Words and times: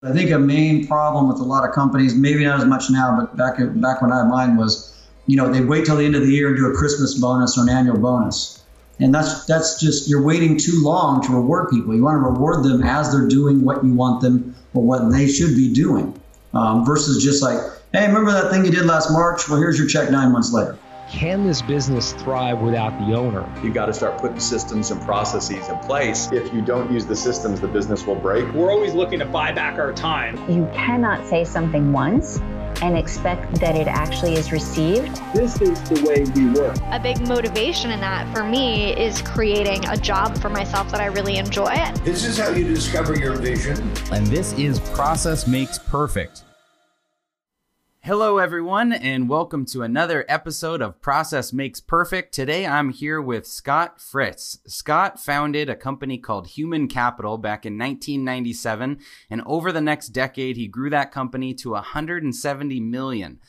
I 0.00 0.12
think 0.12 0.30
a 0.30 0.38
main 0.38 0.86
problem 0.86 1.26
with 1.26 1.40
a 1.40 1.42
lot 1.42 1.68
of 1.68 1.74
companies, 1.74 2.14
maybe 2.14 2.44
not 2.44 2.60
as 2.60 2.66
much 2.66 2.88
now, 2.88 3.16
but 3.18 3.36
back 3.36 3.56
back 3.58 4.00
when 4.00 4.12
I 4.12 4.18
had 4.18 4.28
mine 4.28 4.56
was, 4.56 4.96
you 5.26 5.36
know, 5.36 5.52
they 5.52 5.60
wait 5.60 5.86
till 5.86 5.96
the 5.96 6.04
end 6.04 6.14
of 6.14 6.22
the 6.22 6.32
year 6.32 6.46
and 6.46 6.56
do 6.56 6.70
a 6.70 6.72
Christmas 6.72 7.18
bonus 7.18 7.58
or 7.58 7.62
an 7.62 7.68
annual 7.68 7.98
bonus, 7.98 8.62
and 9.00 9.12
that's 9.12 9.44
that's 9.46 9.80
just 9.80 10.08
you're 10.08 10.22
waiting 10.22 10.56
too 10.56 10.80
long 10.84 11.20
to 11.26 11.32
reward 11.32 11.70
people. 11.70 11.96
You 11.96 12.04
want 12.04 12.14
to 12.14 12.30
reward 12.30 12.64
them 12.64 12.84
as 12.84 13.10
they're 13.10 13.26
doing 13.26 13.64
what 13.64 13.84
you 13.84 13.92
want 13.92 14.20
them 14.20 14.54
or 14.72 14.84
what 14.84 15.10
they 15.10 15.26
should 15.26 15.56
be 15.56 15.72
doing, 15.72 16.14
um, 16.54 16.84
versus 16.84 17.20
just 17.20 17.42
like, 17.42 17.58
hey, 17.92 18.06
remember 18.06 18.30
that 18.30 18.52
thing 18.52 18.64
you 18.64 18.70
did 18.70 18.86
last 18.86 19.10
March? 19.10 19.48
Well, 19.48 19.58
here's 19.58 19.80
your 19.80 19.88
check 19.88 20.12
nine 20.12 20.30
months 20.30 20.52
later 20.52 20.78
can 21.10 21.46
this 21.46 21.62
business 21.62 22.12
thrive 22.12 22.60
without 22.60 22.98
the 22.98 23.14
owner? 23.14 23.50
You've 23.62 23.74
got 23.74 23.86
to 23.86 23.94
start 23.94 24.20
putting 24.20 24.40
systems 24.40 24.90
and 24.90 25.00
processes 25.02 25.68
in 25.68 25.78
place. 25.78 26.30
If 26.32 26.52
you 26.52 26.60
don't 26.60 26.92
use 26.92 27.06
the 27.06 27.16
systems, 27.16 27.60
the 27.60 27.68
business 27.68 28.06
will 28.06 28.14
break. 28.14 28.52
We're 28.52 28.70
always 28.70 28.94
looking 28.94 29.18
to 29.20 29.24
buy 29.24 29.52
back 29.52 29.78
our 29.78 29.92
time. 29.92 30.36
You 30.50 30.68
cannot 30.74 31.26
say 31.26 31.44
something 31.44 31.92
once 31.92 32.38
and 32.82 32.96
expect 32.96 33.58
that 33.60 33.74
it 33.74 33.88
actually 33.88 34.34
is 34.34 34.52
received. 34.52 35.16
This 35.34 35.60
is 35.60 35.82
the 35.88 36.04
way 36.06 36.24
we 36.34 36.50
work. 36.50 36.76
A 36.92 37.00
big 37.00 37.26
motivation 37.26 37.90
in 37.90 38.00
that 38.00 38.32
for 38.34 38.44
me 38.44 38.92
is 38.92 39.22
creating 39.22 39.84
a 39.86 39.96
job 39.96 40.38
for 40.38 40.48
myself 40.48 40.90
that 40.90 41.00
I 41.00 41.06
really 41.06 41.38
enjoy. 41.38 41.74
This 42.04 42.24
is 42.24 42.38
how 42.38 42.50
you 42.50 42.64
discover 42.64 43.16
your 43.16 43.34
vision. 43.36 43.78
And 44.12 44.26
this 44.26 44.52
is 44.52 44.78
Process 44.90 45.46
Makes 45.46 45.78
Perfect 45.78 46.42
Hello, 48.08 48.38
everyone, 48.38 48.94
and 48.94 49.28
welcome 49.28 49.66
to 49.66 49.82
another 49.82 50.24
episode 50.30 50.80
of 50.80 51.02
Process 51.02 51.52
Makes 51.52 51.80
Perfect. 51.80 52.32
Today 52.32 52.66
I'm 52.66 52.88
here 52.88 53.20
with 53.20 53.46
Scott 53.46 54.00
Fritz. 54.00 54.60
Scott 54.66 55.20
founded 55.20 55.68
a 55.68 55.76
company 55.76 56.16
called 56.16 56.46
Human 56.46 56.88
Capital 56.88 57.36
back 57.36 57.66
in 57.66 57.74
1997, 57.74 59.00
and 59.28 59.42
over 59.44 59.72
the 59.72 59.82
next 59.82 60.08
decade, 60.08 60.56
he 60.56 60.68
grew 60.68 60.88
that 60.88 61.12
company 61.12 61.52
to 61.52 61.72
170 61.72 62.80
million. 62.80 63.40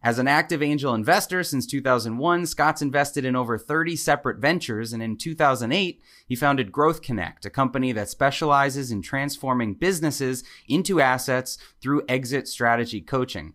As 0.00 0.18
an 0.18 0.28
active 0.28 0.62
angel 0.62 0.92
investor 0.92 1.42
since 1.42 1.66
2001, 1.66 2.44
Scott's 2.44 2.82
invested 2.82 3.24
in 3.24 3.34
over 3.34 3.56
30 3.56 3.96
separate 3.96 4.38
ventures, 4.38 4.92
and 4.92 5.02
in 5.02 5.16
2008, 5.16 6.02
he 6.26 6.36
founded 6.36 6.70
Growth 6.70 7.00
Connect, 7.00 7.46
a 7.46 7.50
company 7.50 7.90
that 7.92 8.10
specializes 8.10 8.90
in 8.90 9.00
transforming 9.00 9.72
businesses 9.72 10.44
into 10.68 11.00
assets 11.00 11.56
through 11.80 12.04
exit 12.06 12.46
strategy 12.46 13.00
coaching. 13.00 13.54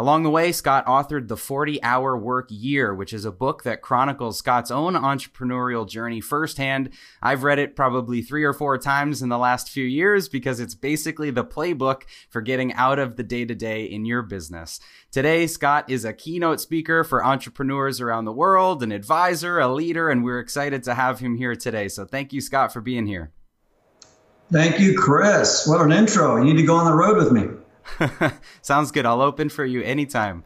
Along 0.00 0.22
the 0.22 0.30
way, 0.30 0.50
Scott 0.50 0.86
authored 0.86 1.28
The 1.28 1.36
40 1.36 1.82
Hour 1.82 2.16
Work 2.16 2.46
Year, 2.48 2.94
which 2.94 3.12
is 3.12 3.26
a 3.26 3.30
book 3.30 3.64
that 3.64 3.82
chronicles 3.82 4.38
Scott's 4.38 4.70
own 4.70 4.94
entrepreneurial 4.94 5.86
journey 5.86 6.22
firsthand. 6.22 6.88
I've 7.20 7.42
read 7.42 7.58
it 7.58 7.76
probably 7.76 8.22
three 8.22 8.42
or 8.42 8.54
four 8.54 8.78
times 8.78 9.20
in 9.20 9.28
the 9.28 9.36
last 9.36 9.68
few 9.68 9.84
years 9.84 10.26
because 10.26 10.58
it's 10.58 10.74
basically 10.74 11.30
the 11.30 11.44
playbook 11.44 12.04
for 12.30 12.40
getting 12.40 12.72
out 12.72 12.98
of 12.98 13.16
the 13.16 13.22
day 13.22 13.44
to 13.44 13.54
day 13.54 13.84
in 13.84 14.06
your 14.06 14.22
business. 14.22 14.80
Today, 15.10 15.46
Scott 15.46 15.90
is 15.90 16.06
a 16.06 16.14
keynote 16.14 16.62
speaker 16.62 17.04
for 17.04 17.22
entrepreneurs 17.22 18.00
around 18.00 18.24
the 18.24 18.32
world, 18.32 18.82
an 18.82 18.92
advisor, 18.92 19.58
a 19.58 19.68
leader, 19.68 20.08
and 20.08 20.24
we're 20.24 20.40
excited 20.40 20.82
to 20.84 20.94
have 20.94 21.18
him 21.18 21.36
here 21.36 21.54
today. 21.54 21.88
So 21.88 22.06
thank 22.06 22.32
you, 22.32 22.40
Scott, 22.40 22.72
for 22.72 22.80
being 22.80 23.06
here. 23.06 23.32
Thank 24.50 24.80
you, 24.80 24.96
Chris. 24.96 25.66
What 25.66 25.82
an 25.82 25.92
intro. 25.92 26.38
You 26.38 26.44
need 26.44 26.56
to 26.56 26.66
go 26.66 26.76
on 26.76 26.86
the 26.86 26.96
road 26.96 27.18
with 27.18 27.32
me. 27.32 27.50
Sounds 28.62 28.90
good. 28.90 29.06
I'll 29.06 29.22
open 29.22 29.48
for 29.48 29.64
you 29.64 29.82
anytime. 29.82 30.44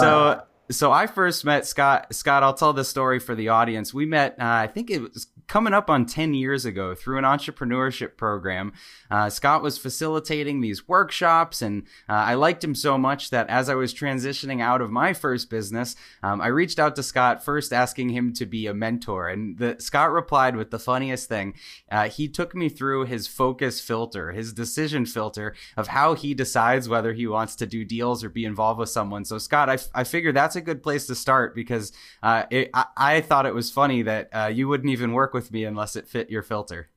So 0.00 0.42
so 0.70 0.92
I 0.92 1.06
first 1.06 1.44
met 1.44 1.66
Scott. 1.66 2.14
Scott, 2.14 2.42
I'll 2.42 2.54
tell 2.54 2.72
the 2.72 2.84
story 2.84 3.18
for 3.18 3.34
the 3.34 3.48
audience. 3.48 3.92
We 3.92 4.06
met, 4.06 4.32
uh, 4.40 4.44
I 4.44 4.66
think 4.66 4.90
it 4.90 5.00
was 5.00 5.26
coming 5.52 5.74
up 5.74 5.90
on 5.90 6.06
10 6.06 6.32
years 6.32 6.64
ago 6.64 6.94
through 6.94 7.18
an 7.18 7.24
entrepreneurship 7.24 8.16
program. 8.16 8.72
Uh, 9.10 9.28
Scott 9.28 9.62
was 9.62 9.76
facilitating 9.76 10.62
these 10.62 10.88
workshops, 10.88 11.60
and 11.60 11.82
uh, 12.08 12.14
I 12.14 12.32
liked 12.32 12.64
him 12.64 12.74
so 12.74 12.96
much 12.96 13.28
that 13.28 13.50
as 13.50 13.68
I 13.68 13.74
was 13.74 13.92
transitioning 13.92 14.62
out 14.62 14.80
of 14.80 14.90
my 14.90 15.12
first 15.12 15.50
business, 15.50 15.94
um, 16.22 16.40
I 16.40 16.46
reached 16.46 16.78
out 16.78 16.96
to 16.96 17.02
Scott 17.02 17.44
first 17.44 17.70
asking 17.70 18.08
him 18.08 18.32
to 18.32 18.46
be 18.46 18.66
a 18.66 18.72
mentor. 18.72 19.28
And 19.28 19.58
the, 19.58 19.76
Scott 19.78 20.10
replied 20.10 20.56
with 20.56 20.70
the 20.70 20.78
funniest 20.78 21.28
thing. 21.28 21.52
Uh, 21.90 22.08
he 22.08 22.28
took 22.28 22.54
me 22.54 22.70
through 22.70 23.04
his 23.04 23.26
focus 23.26 23.78
filter, 23.78 24.32
his 24.32 24.54
decision 24.54 25.04
filter 25.04 25.54
of 25.76 25.88
how 25.88 26.14
he 26.14 26.32
decides 26.32 26.88
whether 26.88 27.12
he 27.12 27.26
wants 27.26 27.56
to 27.56 27.66
do 27.66 27.84
deals 27.84 28.24
or 28.24 28.30
be 28.30 28.46
involved 28.46 28.80
with 28.80 28.88
someone. 28.88 29.26
So, 29.26 29.36
Scott, 29.36 29.68
I, 29.68 29.76
I 29.94 30.04
figured 30.04 30.34
that's 30.34 30.56
a 30.56 30.62
good 30.62 30.82
place 30.82 31.06
to 31.08 31.14
start 31.14 31.54
because 31.54 31.92
uh, 32.22 32.44
it, 32.50 32.70
I, 32.72 32.86
I, 32.96 33.20
thought 33.20 33.44
it 33.44 33.54
was 33.54 33.70
funny 33.70 34.00
that 34.00 34.30
uh, 34.32 34.46
you 34.46 34.66
wouldn't 34.66 34.90
even 34.90 35.12
work 35.12 35.34
with 35.34 35.41
me 35.50 35.64
unless 35.64 35.96
it 35.96 36.06
fit 36.06 36.30
your 36.30 36.42
filter. 36.42 36.88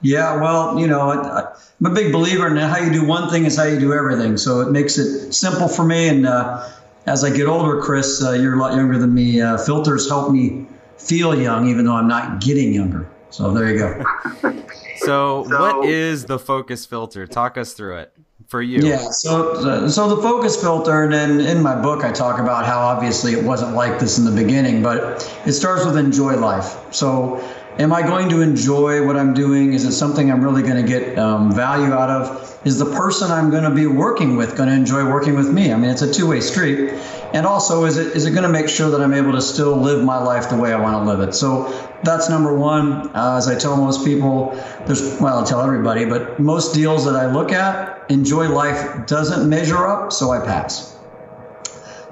Yeah, 0.00 0.40
well, 0.40 0.78
you 0.78 0.86
know, 0.86 1.10
I, 1.10 1.54
am 1.80 1.86
a 1.86 1.94
big 1.94 2.12
believer 2.12 2.46
in 2.46 2.56
how 2.56 2.78
you 2.78 2.92
do 2.92 3.06
one 3.06 3.30
thing 3.30 3.44
is 3.44 3.56
how 3.56 3.64
you 3.64 3.78
do 3.78 3.92
everything. 3.94 4.36
So 4.36 4.60
it 4.60 4.70
makes 4.70 4.98
it 4.98 5.32
simple 5.32 5.68
for 5.68 5.84
me. 5.84 6.08
And 6.08 6.26
uh, 6.26 6.68
as 7.06 7.24
I 7.24 7.34
get 7.34 7.46
older, 7.46 7.80
Chris, 7.80 8.22
uh, 8.22 8.32
you're 8.32 8.54
a 8.54 8.58
lot 8.58 8.74
younger 8.74 8.98
than 8.98 9.14
me. 9.14 9.40
Uh, 9.40 9.56
filters 9.56 10.08
help 10.08 10.30
me 10.30 10.66
feel 10.98 11.40
young, 11.40 11.68
even 11.68 11.86
though 11.86 11.94
I'm 11.94 12.08
not 12.08 12.40
getting 12.40 12.74
younger. 12.74 13.08
So 13.30 13.52
there 13.52 13.70
you 13.70 13.78
go. 13.78 14.04
so, 14.96 15.44
so, 15.48 15.60
what 15.60 15.88
is 15.88 16.26
the 16.26 16.38
focus 16.38 16.86
filter? 16.86 17.26
Talk 17.26 17.56
us 17.56 17.72
through 17.72 17.98
it 17.98 18.13
for 18.48 18.62
you. 18.62 18.86
Yeah. 18.86 19.10
So, 19.10 19.88
so 19.88 20.14
the 20.14 20.22
focus 20.22 20.60
filter, 20.60 21.04
and 21.04 21.12
then 21.12 21.40
in 21.40 21.62
my 21.62 21.80
book, 21.80 22.04
I 22.04 22.12
talk 22.12 22.38
about 22.38 22.66
how 22.66 22.80
obviously 22.80 23.32
it 23.32 23.44
wasn't 23.44 23.74
like 23.74 23.98
this 23.98 24.18
in 24.18 24.24
the 24.24 24.30
beginning, 24.30 24.82
but 24.82 25.24
it 25.46 25.52
starts 25.52 25.84
with 25.84 25.96
enjoy 25.96 26.36
life. 26.36 26.76
So, 26.94 27.42
am 27.78 27.92
I 27.92 28.02
going 28.02 28.28
to 28.30 28.40
enjoy 28.40 29.04
what 29.04 29.16
I'm 29.16 29.34
doing? 29.34 29.72
Is 29.72 29.84
it 29.84 29.92
something 29.92 30.30
I'm 30.30 30.42
really 30.42 30.62
going 30.62 30.84
to 30.84 30.88
get 30.88 31.18
um, 31.18 31.52
value 31.52 31.92
out 31.92 32.10
of? 32.10 32.60
Is 32.64 32.78
the 32.78 32.86
person 32.86 33.30
I'm 33.30 33.50
going 33.50 33.64
to 33.64 33.70
be 33.70 33.86
working 33.86 34.36
with 34.36 34.56
going 34.56 34.68
to 34.68 34.74
enjoy 34.74 35.04
working 35.04 35.34
with 35.34 35.50
me? 35.50 35.72
I 35.72 35.76
mean, 35.76 35.90
it's 35.90 36.02
a 36.02 36.12
two-way 36.12 36.40
street. 36.40 36.90
And 37.34 37.46
also, 37.46 37.84
is 37.84 37.98
it 37.98 38.14
is 38.14 38.26
it 38.26 38.30
going 38.30 38.44
to 38.44 38.48
make 38.48 38.68
sure 38.68 38.90
that 38.90 39.00
I'm 39.00 39.12
able 39.12 39.32
to 39.32 39.42
still 39.42 39.76
live 39.76 40.04
my 40.04 40.18
life 40.18 40.50
the 40.50 40.56
way 40.56 40.72
I 40.72 40.80
want 40.80 41.04
to 41.04 41.10
live 41.10 41.28
it? 41.28 41.34
So 41.34 41.66
that's 42.04 42.28
number 42.28 42.54
one. 42.54 43.14
Uh, 43.14 43.36
as 43.36 43.48
I 43.48 43.58
tell 43.58 43.76
most 43.76 44.04
people, 44.04 44.52
there's 44.86 45.20
well, 45.20 45.42
I 45.42 45.44
tell 45.44 45.60
everybody, 45.60 46.04
but 46.04 46.38
most 46.38 46.74
deals 46.74 47.04
that 47.06 47.16
I 47.16 47.32
look 47.32 47.52
at, 47.52 48.10
enjoy 48.10 48.48
life 48.48 49.06
doesn't 49.06 49.48
measure 49.48 49.86
up, 49.86 50.12
so 50.12 50.30
I 50.30 50.44
pass. 50.44 50.94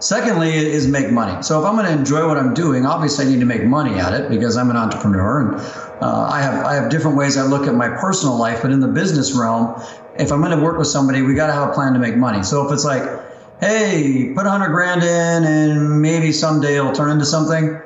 Secondly, 0.02 0.50
is 0.50 0.88
make 0.88 1.12
money. 1.12 1.42
So 1.44 1.60
if 1.60 1.64
I'm 1.64 1.76
going 1.76 1.86
to 1.86 1.92
enjoy 1.92 2.26
what 2.26 2.36
I'm 2.36 2.54
doing, 2.54 2.86
obviously 2.86 3.25
I 3.25 3.28
need 3.28 3.38
to 3.38 3.47
make 3.47 3.62
money 3.62 4.00
at 4.00 4.12
it 4.12 4.31
because 4.31 4.56
I'm 4.56 4.69
an 4.69 4.76
entrepreneur 4.76 5.52
and 5.52 5.60
uh, 6.02 6.28
I 6.28 6.42
have 6.42 6.64
I 6.64 6.75
have 6.75 6.91
different 6.91 7.16
ways 7.16 7.36
I 7.36 7.47
look 7.47 7.69
at 7.69 7.75
my 7.75 7.88
personal 7.88 8.36
life. 8.36 8.62
But 8.62 8.72
in 8.72 8.81
the 8.81 8.88
business 8.88 9.32
realm, 9.32 9.81
if 10.19 10.32
I'm 10.32 10.41
going 10.41 10.58
to 10.58 10.62
work 10.62 10.76
with 10.76 10.88
somebody, 10.88 11.22
we 11.22 11.34
got 11.34 11.47
to 11.47 11.52
have 11.52 11.69
a 11.69 11.72
plan 11.72 11.92
to 11.92 12.00
make 12.00 12.16
money. 12.16 12.42
So 12.42 12.66
if 12.66 12.72
it's 12.72 12.84
like, 12.84 13.02
hey, 13.60 14.32
put 14.34 14.44
a 14.44 14.50
hundred 14.50 14.70
grand 14.70 15.04
in 15.04 15.44
and 15.44 16.02
maybe 16.02 16.32
someday 16.32 16.78
it'll 16.78 16.92
turn 16.92 17.10
into 17.10 17.25
something, 17.25 17.81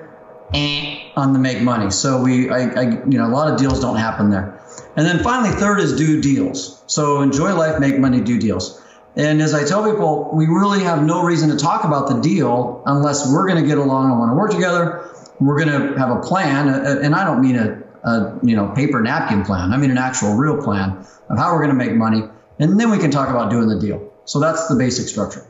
on 0.54 1.32
the 1.32 1.38
make 1.38 1.60
money. 1.62 1.90
So 1.90 2.22
we, 2.22 2.50
I, 2.50 2.68
I, 2.68 2.82
you 3.06 3.18
know, 3.18 3.26
a 3.26 3.32
lot 3.32 3.52
of 3.52 3.58
deals 3.58 3.80
don't 3.80 3.96
happen 3.96 4.30
there. 4.30 4.60
And 4.96 5.06
then 5.06 5.22
finally, 5.22 5.54
third 5.54 5.80
is 5.80 5.96
do 5.96 6.20
deals. 6.20 6.82
So 6.86 7.22
enjoy 7.22 7.54
life, 7.54 7.80
make 7.80 7.98
money, 7.98 8.20
do 8.20 8.38
deals. 8.38 8.82
And 9.16 9.40
as 9.40 9.54
I 9.54 9.64
tell 9.64 9.90
people, 9.90 10.30
we 10.34 10.46
really 10.46 10.82
have 10.84 11.02
no 11.02 11.22
reason 11.22 11.48
to 11.48 11.56
talk 11.56 11.84
about 11.84 12.08
the 12.08 12.20
deal 12.20 12.82
unless 12.84 13.30
we're 13.30 13.48
going 13.48 13.60
to 13.60 13.66
get 13.66 13.78
along 13.78 14.10
and 14.10 14.18
want 14.18 14.30
to 14.30 14.36
work 14.36 14.50
together. 14.50 15.10
We're 15.40 15.62
going 15.62 15.68
to 15.68 15.98
have 15.98 16.10
a 16.10 16.20
plan, 16.20 16.68
and 16.68 17.14
I 17.14 17.24
don't 17.24 17.42
mean 17.42 17.56
a, 17.56 17.82
a 18.04 18.38
you 18.42 18.56
know 18.56 18.68
paper 18.68 19.00
napkin 19.02 19.44
plan. 19.44 19.72
I 19.72 19.76
mean 19.76 19.90
an 19.90 19.98
actual 19.98 20.34
real 20.34 20.62
plan 20.62 21.06
of 21.28 21.38
how 21.38 21.52
we're 21.52 21.64
going 21.64 21.76
to 21.78 21.84
make 21.84 21.94
money, 21.94 22.22
and 22.58 22.78
then 22.78 22.90
we 22.90 22.98
can 22.98 23.10
talk 23.10 23.28
about 23.28 23.50
doing 23.50 23.68
the 23.68 23.78
deal. 23.78 24.12
So 24.24 24.40
that's 24.40 24.68
the 24.68 24.76
basic 24.76 25.08
structure. 25.08 25.46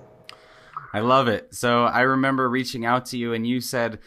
I 0.93 1.01
love 1.01 1.29
it. 1.29 1.55
So 1.55 1.85
I 1.85 2.03
remember 2.03 2.49
reaching 2.49 2.85
out 2.85 3.07
to 3.07 3.19
you, 3.19 3.33
and 3.33 3.47
you 3.47 3.61
said, 3.61 3.99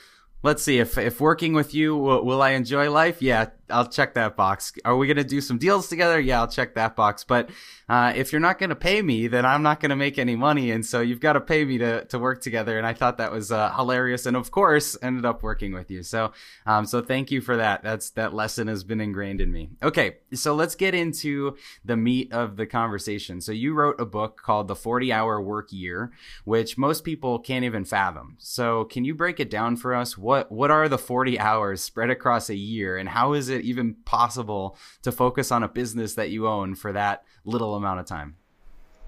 "Let's 0.43 0.63
see 0.63 0.79
if 0.79 0.97
if 0.97 1.19
working 1.19 1.53
with 1.53 1.73
you, 1.73 1.95
will, 1.95 2.23
will 2.23 2.41
I 2.41 2.51
enjoy 2.51 2.91
life? 2.91 3.21
Yeah, 3.21 3.47
I'll 3.71 3.87
check 3.87 4.13
that 4.15 4.35
box. 4.35 4.73
Are 4.85 4.97
we 4.97 5.07
going 5.07 5.17
to 5.17 5.23
do 5.23 5.41
some 5.41 5.57
deals 5.57 5.87
together? 5.87 6.19
Yeah, 6.19 6.39
I'll 6.39 6.47
check 6.47 6.75
that 6.75 6.95
box. 6.95 7.23
But 7.23 7.49
uh, 7.87 8.13
if 8.15 8.31
you're 8.31 8.39
not 8.39 8.59
going 8.59 8.69
to 8.69 8.75
pay 8.75 9.01
me, 9.01 9.27
then 9.27 9.45
I'm 9.45 9.63
not 9.63 9.79
going 9.79 9.89
to 9.89 9.95
make 9.95 10.17
any 10.17 10.35
money. 10.35 10.71
And 10.71 10.85
so 10.85 11.01
you've 11.01 11.19
got 11.19 11.33
to 11.33 11.41
pay 11.41 11.65
me 11.65 11.77
to, 11.79 12.05
to 12.05 12.19
work 12.19 12.41
together. 12.41 12.77
And 12.77 12.85
I 12.85 12.93
thought 12.93 13.17
that 13.17 13.31
was 13.31 13.51
uh, 13.51 13.71
hilarious. 13.73 14.25
And 14.25 14.35
of 14.35 14.51
course, 14.51 14.97
ended 15.01 15.25
up 15.25 15.43
working 15.43 15.73
with 15.73 15.89
you. 15.91 16.03
So, 16.03 16.31
um, 16.65 16.85
so 16.85 17.01
thank 17.01 17.31
you 17.31 17.41
for 17.41 17.57
that. 17.57 17.83
That's, 17.83 18.09
that 18.11 18.33
lesson 18.33 18.67
has 18.67 18.83
been 18.83 19.01
ingrained 19.01 19.41
in 19.41 19.51
me. 19.51 19.69
Okay. 19.83 20.17
So 20.33 20.55
let's 20.55 20.75
get 20.75 20.93
into 20.93 21.57
the 21.85 21.97
meat 21.97 22.31
of 22.33 22.57
the 22.57 22.65
conversation. 22.65 23.41
So 23.41 23.51
you 23.51 23.73
wrote 23.73 23.99
a 23.99 24.05
book 24.05 24.41
called 24.41 24.67
The 24.67 24.75
40 24.75 25.11
Hour 25.11 25.41
Work 25.41 25.71
Year, 25.71 26.11
which 26.45 26.77
most 26.77 27.03
people 27.03 27.39
can't 27.39 27.65
even 27.65 27.85
fathom. 27.85 28.35
So 28.39 28.85
can 28.85 29.05
you 29.05 29.13
break 29.13 29.39
it 29.39 29.49
down 29.49 29.75
for 29.75 29.93
us? 29.93 30.17
What 30.29 30.51
what 30.51 30.71
are 30.71 30.89
the 30.89 30.97
40 30.97 31.39
hours 31.39 31.81
spread 31.81 32.09
across 32.09 32.49
a 32.49 32.55
year 32.55 32.97
and 32.97 33.07
how 33.09 33.33
is 33.33 33.49
it 33.49 33.59
it 33.59 33.65
even 33.65 33.95
possible 34.05 34.77
to 35.03 35.11
focus 35.11 35.51
on 35.51 35.63
a 35.63 35.67
business 35.67 36.15
that 36.15 36.31
you 36.31 36.47
own 36.47 36.75
for 36.75 36.91
that 36.93 37.23
little 37.45 37.75
amount 37.75 37.99
of 37.99 38.05
time? 38.05 38.35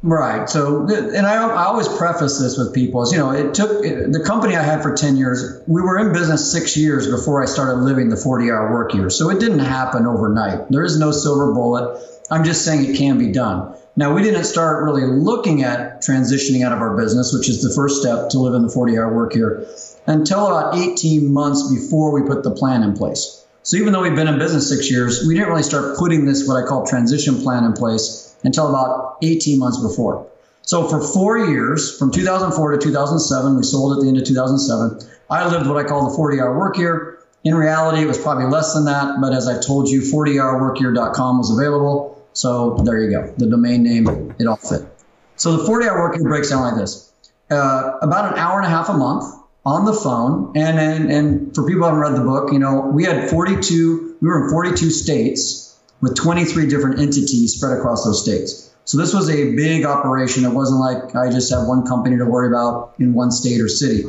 Right. 0.03 0.49
So, 0.49 0.87
and 0.87 1.27
I, 1.27 1.47
I 1.47 1.65
always 1.65 1.87
preface 1.87 2.39
this 2.39 2.57
with 2.57 2.73
people 2.73 3.03
is, 3.03 3.11
you 3.11 3.19
know, 3.19 3.31
it 3.31 3.53
took 3.53 3.83
the 3.83 4.23
company 4.25 4.55
I 4.55 4.63
had 4.63 4.81
for 4.81 4.95
10 4.95 5.15
years, 5.15 5.61
we 5.67 5.79
were 5.79 5.99
in 5.99 6.11
business 6.11 6.51
six 6.51 6.75
years 6.75 7.07
before 7.07 7.43
I 7.43 7.45
started 7.45 7.81
living 7.81 8.09
the 8.09 8.17
40 8.17 8.49
hour 8.49 8.71
work 8.71 8.95
year. 8.95 9.11
So 9.11 9.29
it 9.29 9.39
didn't 9.39 9.59
happen 9.59 10.07
overnight. 10.07 10.71
There 10.71 10.83
is 10.83 10.99
no 10.99 11.11
silver 11.11 11.53
bullet. 11.53 12.03
I'm 12.31 12.43
just 12.45 12.65
saying 12.65 12.89
it 12.89 12.97
can 12.97 13.19
be 13.19 13.31
done. 13.31 13.75
Now, 13.95 14.13
we 14.13 14.23
didn't 14.23 14.45
start 14.45 14.83
really 14.83 15.05
looking 15.05 15.63
at 15.63 16.01
transitioning 16.01 16.65
out 16.65 16.71
of 16.71 16.79
our 16.79 16.95
business, 16.95 17.33
which 17.33 17.49
is 17.49 17.61
the 17.61 17.73
first 17.73 18.01
step 18.01 18.29
to 18.29 18.39
live 18.39 18.53
in 18.53 18.61
the 18.61 18.69
40 18.69 18.97
hour 18.97 19.13
work 19.13 19.35
year, 19.35 19.67
until 20.07 20.47
about 20.47 20.77
18 20.77 21.31
months 21.31 21.73
before 21.73 22.11
we 22.11 22.27
put 22.27 22.43
the 22.43 22.51
plan 22.51 22.83
in 22.83 22.93
place. 22.93 23.45
So 23.63 23.77
even 23.77 23.91
though 23.91 24.01
we've 24.01 24.15
been 24.15 24.29
in 24.29 24.39
business 24.39 24.69
six 24.69 24.89
years, 24.89 25.27
we 25.27 25.35
didn't 25.35 25.49
really 25.49 25.63
start 25.63 25.97
putting 25.97 26.25
this, 26.25 26.47
what 26.47 26.63
I 26.63 26.65
call 26.65 26.87
transition 26.87 27.41
plan 27.41 27.65
in 27.65 27.73
place 27.73 28.35
until 28.43 28.69
about 28.69 29.17
18 29.21 29.59
months 29.59 29.81
before. 29.81 30.27
So 30.63 30.87
for 30.87 31.01
four 31.01 31.37
years, 31.49 31.97
from 31.97 32.11
2004 32.11 32.71
to 32.71 32.77
2007, 32.77 33.57
we 33.57 33.63
sold 33.63 33.97
at 33.97 34.01
the 34.01 34.07
end 34.07 34.17
of 34.17 34.23
2007. 34.23 35.09
I 35.29 35.47
lived 35.47 35.67
what 35.67 35.77
I 35.77 35.87
call 35.87 36.09
the 36.09 36.15
40 36.15 36.39
hour 36.39 36.57
work 36.57 36.77
year. 36.77 37.19
In 37.43 37.55
reality, 37.55 38.03
it 38.03 38.07
was 38.07 38.17
probably 38.17 38.45
less 38.45 38.73
than 38.73 38.85
that, 38.85 39.19
but 39.19 39.33
as 39.33 39.47
I've 39.47 39.65
told 39.65 39.89
you, 39.89 40.01
40hourworkyear.com 40.01 41.37
was 41.37 41.51
available. 41.51 42.20
So 42.33 42.77
there 42.83 42.99
you 43.01 43.11
go. 43.11 43.33
The 43.37 43.47
domain 43.47 43.83
name, 43.83 44.35
it 44.39 44.47
all 44.47 44.55
fit. 44.55 44.87
So 45.35 45.57
the 45.57 45.65
40 45.65 45.87
hour 45.87 45.99
work 45.99 46.15
year 46.15 46.27
breaks 46.27 46.49
down 46.49 46.61
like 46.61 46.75
this. 46.75 47.11
Uh, 47.49 47.97
about 48.01 48.33
an 48.33 48.39
hour 48.39 48.57
and 48.57 48.65
a 48.65 48.69
half 48.69 48.89
a 48.89 48.93
month 48.93 49.25
on 49.65 49.85
the 49.85 49.93
phone. 49.93 50.53
And, 50.55 50.79
and, 50.79 51.11
and 51.11 51.55
for 51.55 51.65
people 51.65 51.81
who 51.81 51.85
haven't 51.85 51.99
read 51.99 52.15
the 52.15 52.23
book, 52.23 52.51
you 52.53 52.59
know, 52.59 52.81
we 52.81 53.03
had 53.03 53.29
42, 53.29 54.17
we 54.21 54.27
were 54.27 54.45
in 54.45 54.49
42 54.49 54.89
states 54.89 55.79
with 56.01 56.15
23 56.15 56.67
different 56.67 56.99
entities 56.99 57.55
spread 57.55 57.77
across 57.77 58.03
those 58.05 58.21
states. 58.23 58.71
So 58.85 58.97
this 58.97 59.13
was 59.13 59.29
a 59.29 59.55
big 59.55 59.85
operation. 59.85 60.43
It 60.45 60.49
wasn't 60.49 60.79
like 60.79 61.15
I 61.15 61.29
just 61.29 61.51
have 61.53 61.67
one 61.67 61.85
company 61.85 62.17
to 62.17 62.25
worry 62.25 62.47
about 62.47 62.95
in 62.99 63.13
one 63.13 63.31
state 63.31 63.61
or 63.61 63.67
city. 63.67 64.03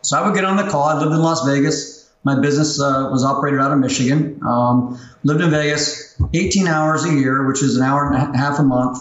So 0.00 0.18
I 0.18 0.26
would 0.26 0.34
get 0.34 0.44
on 0.44 0.56
the 0.56 0.68
call. 0.68 0.84
I 0.84 0.98
lived 0.98 1.12
in 1.12 1.20
Las 1.20 1.46
Vegas. 1.46 1.91
My 2.24 2.40
business 2.40 2.80
uh, 2.80 3.08
was 3.10 3.24
operated 3.24 3.60
out 3.60 3.72
of 3.72 3.78
Michigan. 3.78 4.40
Um, 4.46 4.98
lived 5.24 5.40
in 5.40 5.50
Vegas 5.50 6.16
18 6.32 6.68
hours 6.68 7.04
a 7.04 7.12
year, 7.12 7.46
which 7.46 7.62
is 7.62 7.76
an 7.76 7.82
hour 7.82 8.12
and 8.12 8.34
a 8.34 8.38
half 8.38 8.58
a 8.58 8.62
month, 8.62 8.98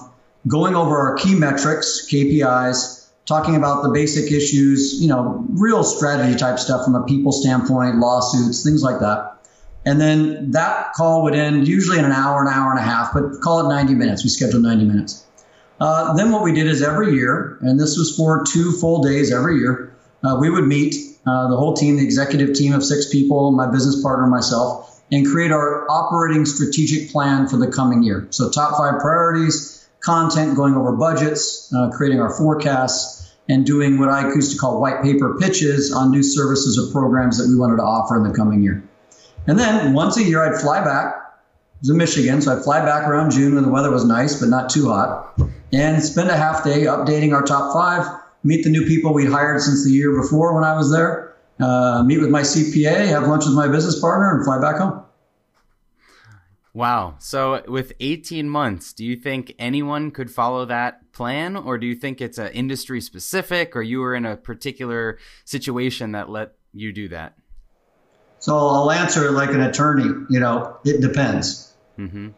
going 0.47 0.75
over 0.75 0.97
our 0.97 1.15
key 1.15 1.35
metrics, 1.35 2.07
KPIs, 2.11 3.07
talking 3.25 3.55
about 3.55 3.83
the 3.83 3.89
basic 3.89 4.31
issues, 4.31 4.99
you 5.01 5.07
know, 5.07 5.45
real 5.49 5.83
strategy 5.83 6.37
type 6.37 6.59
stuff 6.59 6.83
from 6.83 6.95
a 6.95 7.03
people 7.05 7.31
standpoint, 7.31 7.97
lawsuits, 7.97 8.63
things 8.63 8.81
like 8.81 8.99
that. 8.99 9.37
And 9.85 9.99
then 9.99 10.51
that 10.51 10.93
call 10.93 11.23
would 11.23 11.35
end 11.35 11.67
usually 11.67 11.97
in 11.97 12.05
an 12.05 12.11
hour, 12.11 12.41
an 12.41 12.47
hour 12.47 12.71
and 12.71 12.79
a 12.79 12.83
half, 12.83 13.13
but 13.13 13.41
call 13.41 13.65
it 13.65 13.73
90 13.73 13.95
minutes. 13.95 14.23
We 14.23 14.29
scheduled 14.29 14.63
90 14.63 14.85
minutes. 14.85 15.25
Uh, 15.79 16.13
then 16.13 16.31
what 16.31 16.43
we 16.43 16.53
did 16.53 16.67
is 16.67 16.83
every 16.83 17.13
year, 17.13 17.57
and 17.61 17.79
this 17.79 17.97
was 17.97 18.15
for 18.15 18.43
two 18.45 18.71
full 18.73 19.01
days 19.01 19.33
every 19.33 19.57
year, 19.57 19.91
uh, 20.23 20.37
we 20.39 20.49
would 20.49 20.65
meet 20.65 20.93
uh, 21.25 21.47
the 21.49 21.57
whole 21.57 21.73
team, 21.73 21.97
the 21.97 22.03
executive 22.03 22.55
team 22.55 22.73
of 22.73 22.83
six 22.83 23.09
people, 23.09 23.51
my 23.51 23.69
business 23.69 24.01
partner, 24.01 24.27
myself, 24.27 25.01
and 25.11 25.27
create 25.27 25.51
our 25.51 25.89
operating 25.89 26.45
strategic 26.45 27.11
plan 27.11 27.47
for 27.47 27.57
the 27.57 27.67
coming 27.67 28.01
year. 28.01 28.27
So 28.31 28.49
top 28.49 28.77
five 28.77 28.99
priorities, 28.99 29.87
content, 29.99 30.55
going 30.55 30.75
over 30.75 30.93
budgets, 30.93 31.71
uh, 31.75 31.89
creating 31.89 32.19
our 32.19 32.33
forecasts, 32.33 33.35
and 33.49 33.65
doing 33.65 33.99
what 33.99 34.09
I 34.09 34.27
used 34.33 34.51
to 34.53 34.57
call 34.57 34.79
white 34.79 35.01
paper 35.01 35.37
pitches 35.37 35.91
on 35.91 36.11
new 36.11 36.23
services 36.23 36.79
or 36.79 36.91
programs 36.91 37.37
that 37.37 37.49
we 37.49 37.55
wanted 37.55 37.77
to 37.77 37.83
offer 37.83 38.15
in 38.15 38.23
the 38.23 38.33
coming 38.33 38.63
year. 38.63 38.81
And 39.47 39.59
then 39.59 39.93
once 39.93 40.17
a 40.17 40.23
year, 40.23 40.43
I'd 40.43 40.61
fly 40.61 40.83
back. 40.83 41.15
It 41.15 41.81
was 41.81 41.89
in 41.89 41.97
Michigan, 41.97 42.41
so 42.41 42.55
I'd 42.55 42.63
fly 42.63 42.85
back 42.85 43.07
around 43.07 43.31
June 43.31 43.55
when 43.55 43.63
the 43.63 43.69
weather 43.69 43.91
was 43.91 44.05
nice, 44.05 44.39
but 44.39 44.49
not 44.49 44.69
too 44.69 44.87
hot, 44.87 45.33
and 45.73 46.01
spend 46.01 46.29
a 46.29 46.37
half 46.37 46.63
day 46.63 46.83
updating 46.83 47.33
our 47.33 47.41
top 47.41 47.73
five, 47.73 48.05
meet 48.43 48.63
the 48.63 48.69
new 48.69 48.85
people 48.85 49.13
we'd 49.13 49.29
hired 49.29 49.61
since 49.61 49.85
the 49.85 49.91
year 49.91 50.19
before 50.19 50.53
when 50.55 50.63
I 50.63 50.75
was 50.75 50.91
there, 50.91 51.35
uh, 51.59 52.03
meet 52.03 52.19
with 52.19 52.29
my 52.29 52.41
CPA, 52.41 53.07
have 53.07 53.27
lunch 53.27 53.45
with 53.45 53.53
my 53.53 53.67
business 53.67 53.99
partner, 53.99 54.35
and 54.35 54.45
fly 54.45 54.59
back 54.59 54.77
home. 54.77 55.03
Wow. 56.73 57.15
So, 57.19 57.63
with 57.67 57.91
18 57.99 58.49
months, 58.49 58.93
do 58.93 59.03
you 59.03 59.17
think 59.17 59.53
anyone 59.59 60.11
could 60.11 60.31
follow 60.31 60.65
that 60.65 61.11
plan, 61.11 61.57
or 61.57 61.77
do 61.77 61.85
you 61.85 61.95
think 61.95 62.21
it's 62.21 62.37
a 62.37 62.53
industry 62.55 63.01
specific, 63.01 63.75
or 63.75 63.81
you 63.81 63.99
were 63.99 64.15
in 64.15 64.25
a 64.25 64.37
particular 64.37 65.19
situation 65.43 66.13
that 66.13 66.29
let 66.29 66.53
you 66.73 66.93
do 66.93 67.09
that? 67.09 67.35
So 68.41 68.57
I'll 68.57 68.89
answer 68.89 69.27
it 69.27 69.31
like 69.33 69.51
an 69.51 69.61
attorney. 69.61 70.25
You 70.29 70.39
know, 70.39 70.77
it 70.83 70.99
depends. 70.99 71.73
Mm-hmm. 71.99 72.29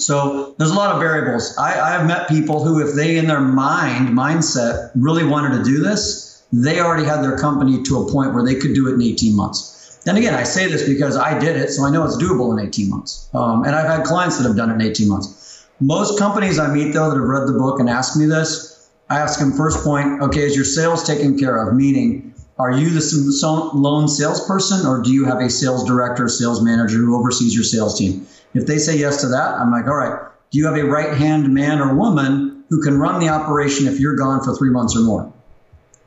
So 0.00 0.54
there's 0.58 0.70
a 0.70 0.74
lot 0.74 0.94
of 0.94 1.00
variables. 1.00 1.56
I, 1.58 1.80
I 1.80 1.90
have 1.90 2.06
met 2.06 2.28
people 2.28 2.64
who, 2.64 2.86
if 2.86 2.94
they 2.94 3.16
in 3.16 3.26
their 3.26 3.40
mind 3.40 4.08
mindset 4.08 4.90
really 4.94 5.24
wanted 5.24 5.58
to 5.58 5.64
do 5.64 5.80
this, 5.80 6.42
they 6.52 6.80
already 6.80 7.04
had 7.04 7.22
their 7.22 7.38
company 7.38 7.82
to 7.84 8.02
a 8.02 8.10
point 8.10 8.34
where 8.34 8.44
they 8.44 8.54
could 8.54 8.74
do 8.74 8.88
it 8.88 8.94
in 8.94 9.02
18 9.02 9.36
months. 9.36 10.00
And 10.06 10.16
again, 10.16 10.34
I 10.34 10.44
say 10.44 10.66
this 10.66 10.88
because 10.88 11.16
I 11.16 11.38
did 11.38 11.56
it, 11.56 11.70
so 11.70 11.84
I 11.84 11.90
know 11.90 12.04
it's 12.04 12.16
doable 12.16 12.58
in 12.58 12.66
18 12.66 12.88
months. 12.88 13.28
Um, 13.34 13.64
and 13.64 13.76
I've 13.76 13.86
had 13.86 14.04
clients 14.04 14.38
that 14.38 14.46
have 14.46 14.56
done 14.56 14.70
it 14.70 14.74
in 14.74 14.82
18 14.82 15.08
months. 15.08 15.66
Most 15.78 16.18
companies 16.18 16.58
I 16.58 16.72
meet, 16.72 16.92
though, 16.92 17.10
that 17.10 17.16
have 17.16 17.28
read 17.28 17.46
the 17.46 17.58
book 17.58 17.80
and 17.80 17.88
ask 17.88 18.16
me 18.16 18.26
this, 18.26 18.90
I 19.10 19.18
ask 19.18 19.38
them 19.38 19.52
first 19.52 19.84
point, 19.84 20.22
okay, 20.22 20.40
is 20.40 20.56
your 20.56 20.64
sales 20.64 21.04
taken 21.04 21.38
care 21.38 21.56
of? 21.66 21.74
Meaning, 21.74 22.34
are 22.58 22.70
you 22.70 22.90
the 22.90 23.70
lone 23.74 24.06
salesperson 24.06 24.86
or 24.86 25.02
do 25.02 25.12
you 25.12 25.24
have 25.24 25.40
a 25.40 25.48
sales 25.48 25.84
director, 25.84 26.28
sales 26.28 26.62
manager 26.62 26.98
who 26.98 27.18
oversees 27.18 27.54
your 27.54 27.64
sales 27.64 27.98
team? 27.98 28.26
If 28.54 28.66
they 28.66 28.78
say 28.78 28.96
yes 28.96 29.20
to 29.20 29.28
that, 29.28 29.54
I'm 29.58 29.70
like, 29.70 29.86
all 29.86 29.96
right, 29.96 30.28
do 30.50 30.58
you 30.58 30.66
have 30.66 30.76
a 30.76 30.84
right 30.84 31.16
hand 31.16 31.52
man 31.52 31.80
or 31.80 31.94
woman 31.94 32.64
who 32.68 32.82
can 32.82 32.98
run 32.98 33.20
the 33.20 33.28
operation 33.28 33.86
if 33.86 34.00
you're 34.00 34.16
gone 34.16 34.42
for 34.42 34.56
three 34.56 34.70
months 34.70 34.96
or 34.96 35.00
more? 35.00 35.32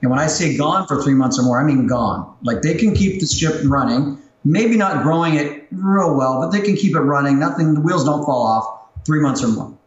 And 0.02 0.12
when 0.12 0.20
I 0.20 0.28
say 0.28 0.58
gone 0.58 0.86
for 0.86 1.02
three 1.02 1.14
months 1.14 1.40
or 1.40 1.44
more, 1.44 1.62
I 1.62 1.64
mean 1.64 1.88
gone. 1.88 2.36
Like 2.44 2.62
they 2.62 2.76
can 2.76 2.94
keep 2.94 3.22
the 3.22 3.26
ship 3.26 3.62
running, 3.64 4.18
maybe 4.44 4.76
not 4.76 5.04
growing 5.04 5.36
it 5.36 5.68
real 5.72 6.16
well, 6.16 6.42
but 6.42 6.50
they 6.52 6.62
can 6.62 6.76
keep 6.76 6.96
it 6.96 7.00
running. 7.00 7.40
Nothing, 7.40 7.76
the 7.76 7.82
wheels 7.82 8.04
don't 8.04 8.26
fall 8.26 8.46
off 8.46 9.06
three 9.06 9.22
months 9.22 9.44
or 9.44 9.48
more. 9.48 9.78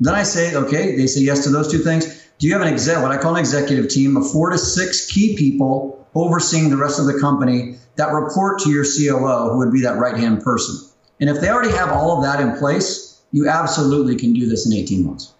Then 0.00 0.14
I 0.14 0.22
say, 0.22 0.54
okay, 0.54 0.96
they 0.96 1.06
say 1.06 1.20
yes 1.20 1.44
to 1.44 1.50
those 1.50 1.70
two 1.70 1.78
things. 1.78 2.26
Do 2.38 2.46
you 2.46 2.54
have 2.54 2.62
an 2.62 2.72
exec, 2.72 3.02
what 3.02 3.12
I 3.12 3.18
call 3.18 3.34
an 3.34 3.40
executive 3.40 3.90
team 3.90 4.16
of 4.16 4.30
four 4.30 4.48
to 4.48 4.56
six 4.56 5.12
key 5.12 5.36
people 5.36 6.06
overseeing 6.14 6.70
the 6.70 6.76
rest 6.78 6.98
of 6.98 7.04
the 7.04 7.20
company 7.20 7.76
that 7.96 8.12
report 8.12 8.60
to 8.60 8.70
your 8.70 8.84
COO, 8.84 9.50
who 9.50 9.58
would 9.58 9.72
be 9.72 9.82
that 9.82 9.98
right 9.98 10.16
hand 10.16 10.42
person. 10.42 10.89
And 11.20 11.28
if 11.28 11.40
they 11.40 11.48
already 11.48 11.72
have 11.72 11.90
all 11.90 12.16
of 12.16 12.24
that 12.24 12.40
in 12.40 12.56
place, 12.58 13.22
you 13.30 13.48
absolutely 13.48 14.16
can 14.16 14.32
do 14.32 14.48
this 14.48 14.66
in 14.66 14.72
18 14.72 15.06
months. 15.06 15.34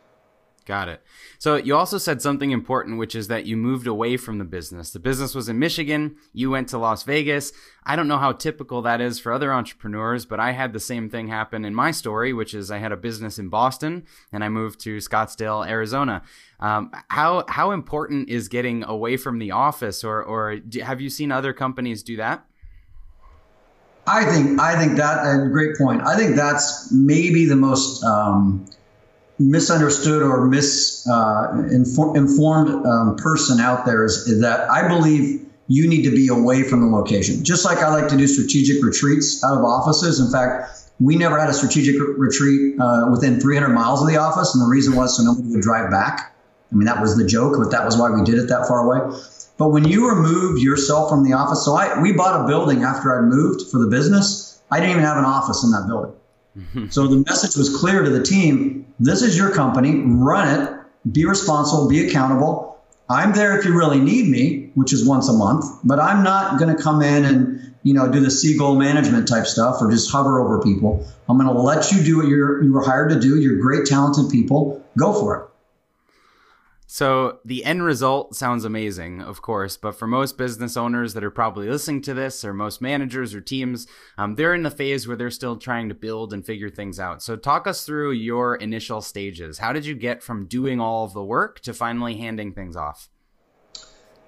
Got 0.67 0.89
it. 0.89 1.03
So 1.39 1.57
you 1.57 1.75
also 1.75 1.97
said 1.97 2.21
something 2.21 2.51
important, 2.51 2.99
which 2.99 3.15
is 3.15 3.29
that 3.29 3.47
you 3.47 3.57
moved 3.57 3.87
away 3.87 4.19
from 4.19 4.39
the 4.39 4.45
business. 4.45 4.91
The 4.91 5.01
business 5.01 5.35
was 5.35 5.49
in 5.49 5.59
Michigan. 5.59 6.17
You 6.35 6.51
went 6.51 6.69
to 6.69 6.79
Las 6.79 7.03
Vegas. 7.03 7.53
I 7.83 7.97
don't 7.97 8.09
know 8.09 8.19
how 8.19 8.33
typical 8.33 8.83
that 8.83 9.01
is 9.01 9.19
for 9.19 9.33
other 9.33 9.53
entrepreneurs, 9.53 10.27
but 10.27 10.39
I 10.39 10.53
had 10.53 10.75
the 10.75 10.79
same 10.79 11.09
thing 11.09 11.29
happen 11.29 11.65
in 11.65 11.75
my 11.75 11.91
story, 11.93 12.35
which 12.35 12.53
is 12.53 12.71
I 12.71 12.77
had 12.77 12.93
a 12.93 12.97
business 12.97 13.39
in 13.39 13.49
Boston 13.49 14.05
and 14.31 14.45
I 14.45 14.51
moved 14.51 14.81
to 14.81 14.99
Scottsdale, 14.99 15.67
Arizona. 15.67 16.23
Um, 16.61 16.93
how 17.09 17.45
how 17.49 17.71
important 17.71 18.29
is 18.29 18.49
getting 18.49 18.85
away 18.85 19.17
from 19.17 19.39
the 19.39 19.51
office, 19.51 20.05
or 20.05 20.23
or 20.23 20.57
do, 20.57 20.81
have 20.83 21.01
you 21.01 21.09
seen 21.09 21.33
other 21.33 21.55
companies 21.55 22.03
do 22.03 22.19
that? 22.19 22.45
I 24.07 24.25
think 24.25 24.61
I 24.61 24.79
think 24.79 24.97
that 24.97 25.25
a 25.25 25.49
great 25.49 25.77
point. 25.77 26.03
I 26.03 26.17
think 26.17 26.37
that's 26.37 26.91
maybe 26.91 27.47
the 27.47 27.57
most 27.57 28.03
um, 28.03 28.67
misunderstood 29.39 30.23
or 30.23 30.47
misinformed 30.47 31.09
uh, 32.87 32.89
um, 32.89 33.17
person 33.17 33.61
out 33.61 33.87
there 33.87 34.05
is, 34.05 34.17
is, 34.27 34.41
that 34.41 34.71
I 34.71 34.87
believe 34.87 35.47
you 35.69 35.89
need 35.89 36.03
to 36.03 36.11
be 36.11 36.29
away 36.29 36.63
from 36.63 36.81
the 36.81 36.89
location. 36.89 37.43
Just 37.45 37.65
like 37.65 37.79
I 37.79 37.89
like 37.89 38.09
to 38.09 38.17
do 38.17 38.27
strategic 38.27 38.83
retreats 38.83 39.43
out 39.45 39.57
of 39.57 39.65
offices. 39.65 40.21
In 40.21 40.31
fact, 40.31 40.91
we 40.99 41.17
never 41.17 41.39
had 41.39 41.49
a 41.49 41.55
strategic 41.55 41.97
retreat 42.19 42.79
uh, 42.79 43.07
within 43.11 43.41
300 43.41 43.69
miles 43.69 44.03
of 44.03 44.09
the 44.09 44.19
office, 44.19 44.55
and 44.55 44.63
the 44.63 44.69
reason 44.69 44.95
was 44.95 45.17
so 45.17 45.23
nobody 45.23 45.49
would 45.49 45.63
drive 45.63 45.91
back. 45.91 46.35
I 46.71 46.75
mean, 46.75 46.87
that 46.87 47.01
was 47.01 47.17
the 47.17 47.27
joke, 47.27 47.57
but 47.59 47.71
that 47.71 47.85
was 47.85 47.97
why 47.97 48.11
we 48.11 48.23
did 48.23 48.39
it 48.39 48.49
that 48.49 48.69
far 48.69 48.81
away. 48.81 49.17
But 49.61 49.73
when 49.73 49.87
you 49.87 50.09
removed 50.09 50.63
yourself 50.63 51.11
from 51.11 51.23
the 51.23 51.35
office, 51.35 51.67
so 51.67 51.77
I 51.77 52.01
we 52.01 52.15
bought 52.15 52.45
a 52.45 52.47
building 52.49 52.83
after 52.83 53.15
I 53.15 53.21
moved 53.21 53.71
for 53.71 53.77
the 53.77 53.89
business. 53.89 54.59
I 54.71 54.81
didn't 54.81 54.93
even 54.93 55.05
have 55.05 55.19
an 55.19 55.27
office 55.27 55.63
in 55.63 55.71
that 55.73 55.87
building. 55.87 56.15
Mm-hmm. 56.57 56.89
So 56.89 57.07
the 57.07 57.23
message 57.29 57.57
was 57.57 57.77
clear 57.77 58.03
to 58.03 58.09
the 58.09 58.23
team 58.23 58.87
this 58.99 59.21
is 59.21 59.37
your 59.37 59.53
company, 59.53 60.01
run 60.01 60.49
it, 60.49 61.13
be 61.13 61.27
responsible, 61.27 61.91
be 61.91 62.09
accountable. 62.09 62.81
I'm 63.11 63.35
there 63.35 63.59
if 63.59 63.67
you 63.67 63.77
really 63.77 64.01
need 64.01 64.31
me, 64.31 64.71
which 64.77 64.95
is 64.95 65.07
once 65.07 65.29
a 65.29 65.35
month, 65.35 65.67
but 65.85 66.01
I'm 66.01 66.25
not 66.25 66.59
going 66.59 66.75
to 66.75 66.83
come 66.83 67.03
in 67.03 67.27
and 67.27 67.75
you 67.83 67.93
know 67.93 68.11
do 68.11 68.21
the 68.21 68.31
seagull 68.31 68.77
management 68.77 69.29
type 69.29 69.45
stuff 69.45 69.77
or 69.83 69.91
just 69.91 70.11
hover 70.11 70.41
over 70.41 70.63
people. 70.63 71.07
I'm 71.29 71.37
going 71.37 71.55
to 71.55 71.61
let 71.61 71.93
you 71.93 72.03
do 72.03 72.17
what 72.17 72.29
you're 72.29 72.63
you 72.63 72.73
were 72.73 72.83
hired 72.83 73.11
to 73.11 73.21
do. 73.21 73.39
You're 73.39 73.59
great, 73.59 73.85
talented 73.85 74.31
people. 74.31 74.83
Go 74.97 75.13
for 75.13 75.37
it. 75.37 75.50
So 76.93 77.39
the 77.45 77.65
end 77.65 77.85
result 77.85 78.35
sounds 78.35 78.65
amazing, 78.65 79.23
of 79.23 79.43
course, 79.43 79.77
but 79.77 79.93
for 79.93 80.09
most 80.09 80.37
business 80.37 80.77
owners 80.77 81.15
that 81.15 81.23
are 81.23 81.31
probably 81.31 81.69
listening 81.69 82.03
to 82.03 82.15
this, 82.15 82.45
or 82.45 82.53
most 82.53 82.83
managers 82.83 83.33
or 83.33 83.41
teams, 83.41 83.87
um, 84.19 84.35
they're 84.35 84.55
in 84.55 84.65
the 84.65 84.73
phase 84.73 85.07
where 85.07 85.17
they're 85.17 85.31
still 85.31 85.57
trying 85.57 85.89
to 85.89 85.95
build 85.95 86.33
and 86.33 86.45
figure 86.45 86.69
things 86.69 86.99
out. 86.99 87.23
So 87.23 87.37
talk 87.37 87.69
us 87.69 87.87
through 87.87 88.11
your 88.11 88.57
initial 88.57 89.03
stages. 89.03 89.59
How 89.59 89.73
did 89.73 89.87
you 89.87 89.95
get 89.95 90.21
from 90.21 90.47
doing 90.47 90.81
all 90.81 91.05
of 91.05 91.13
the 91.13 91.23
work 91.23 91.61
to 91.61 91.73
finally 91.73 92.17
handing 92.17 92.55
things 92.55 92.75
off? 92.75 93.09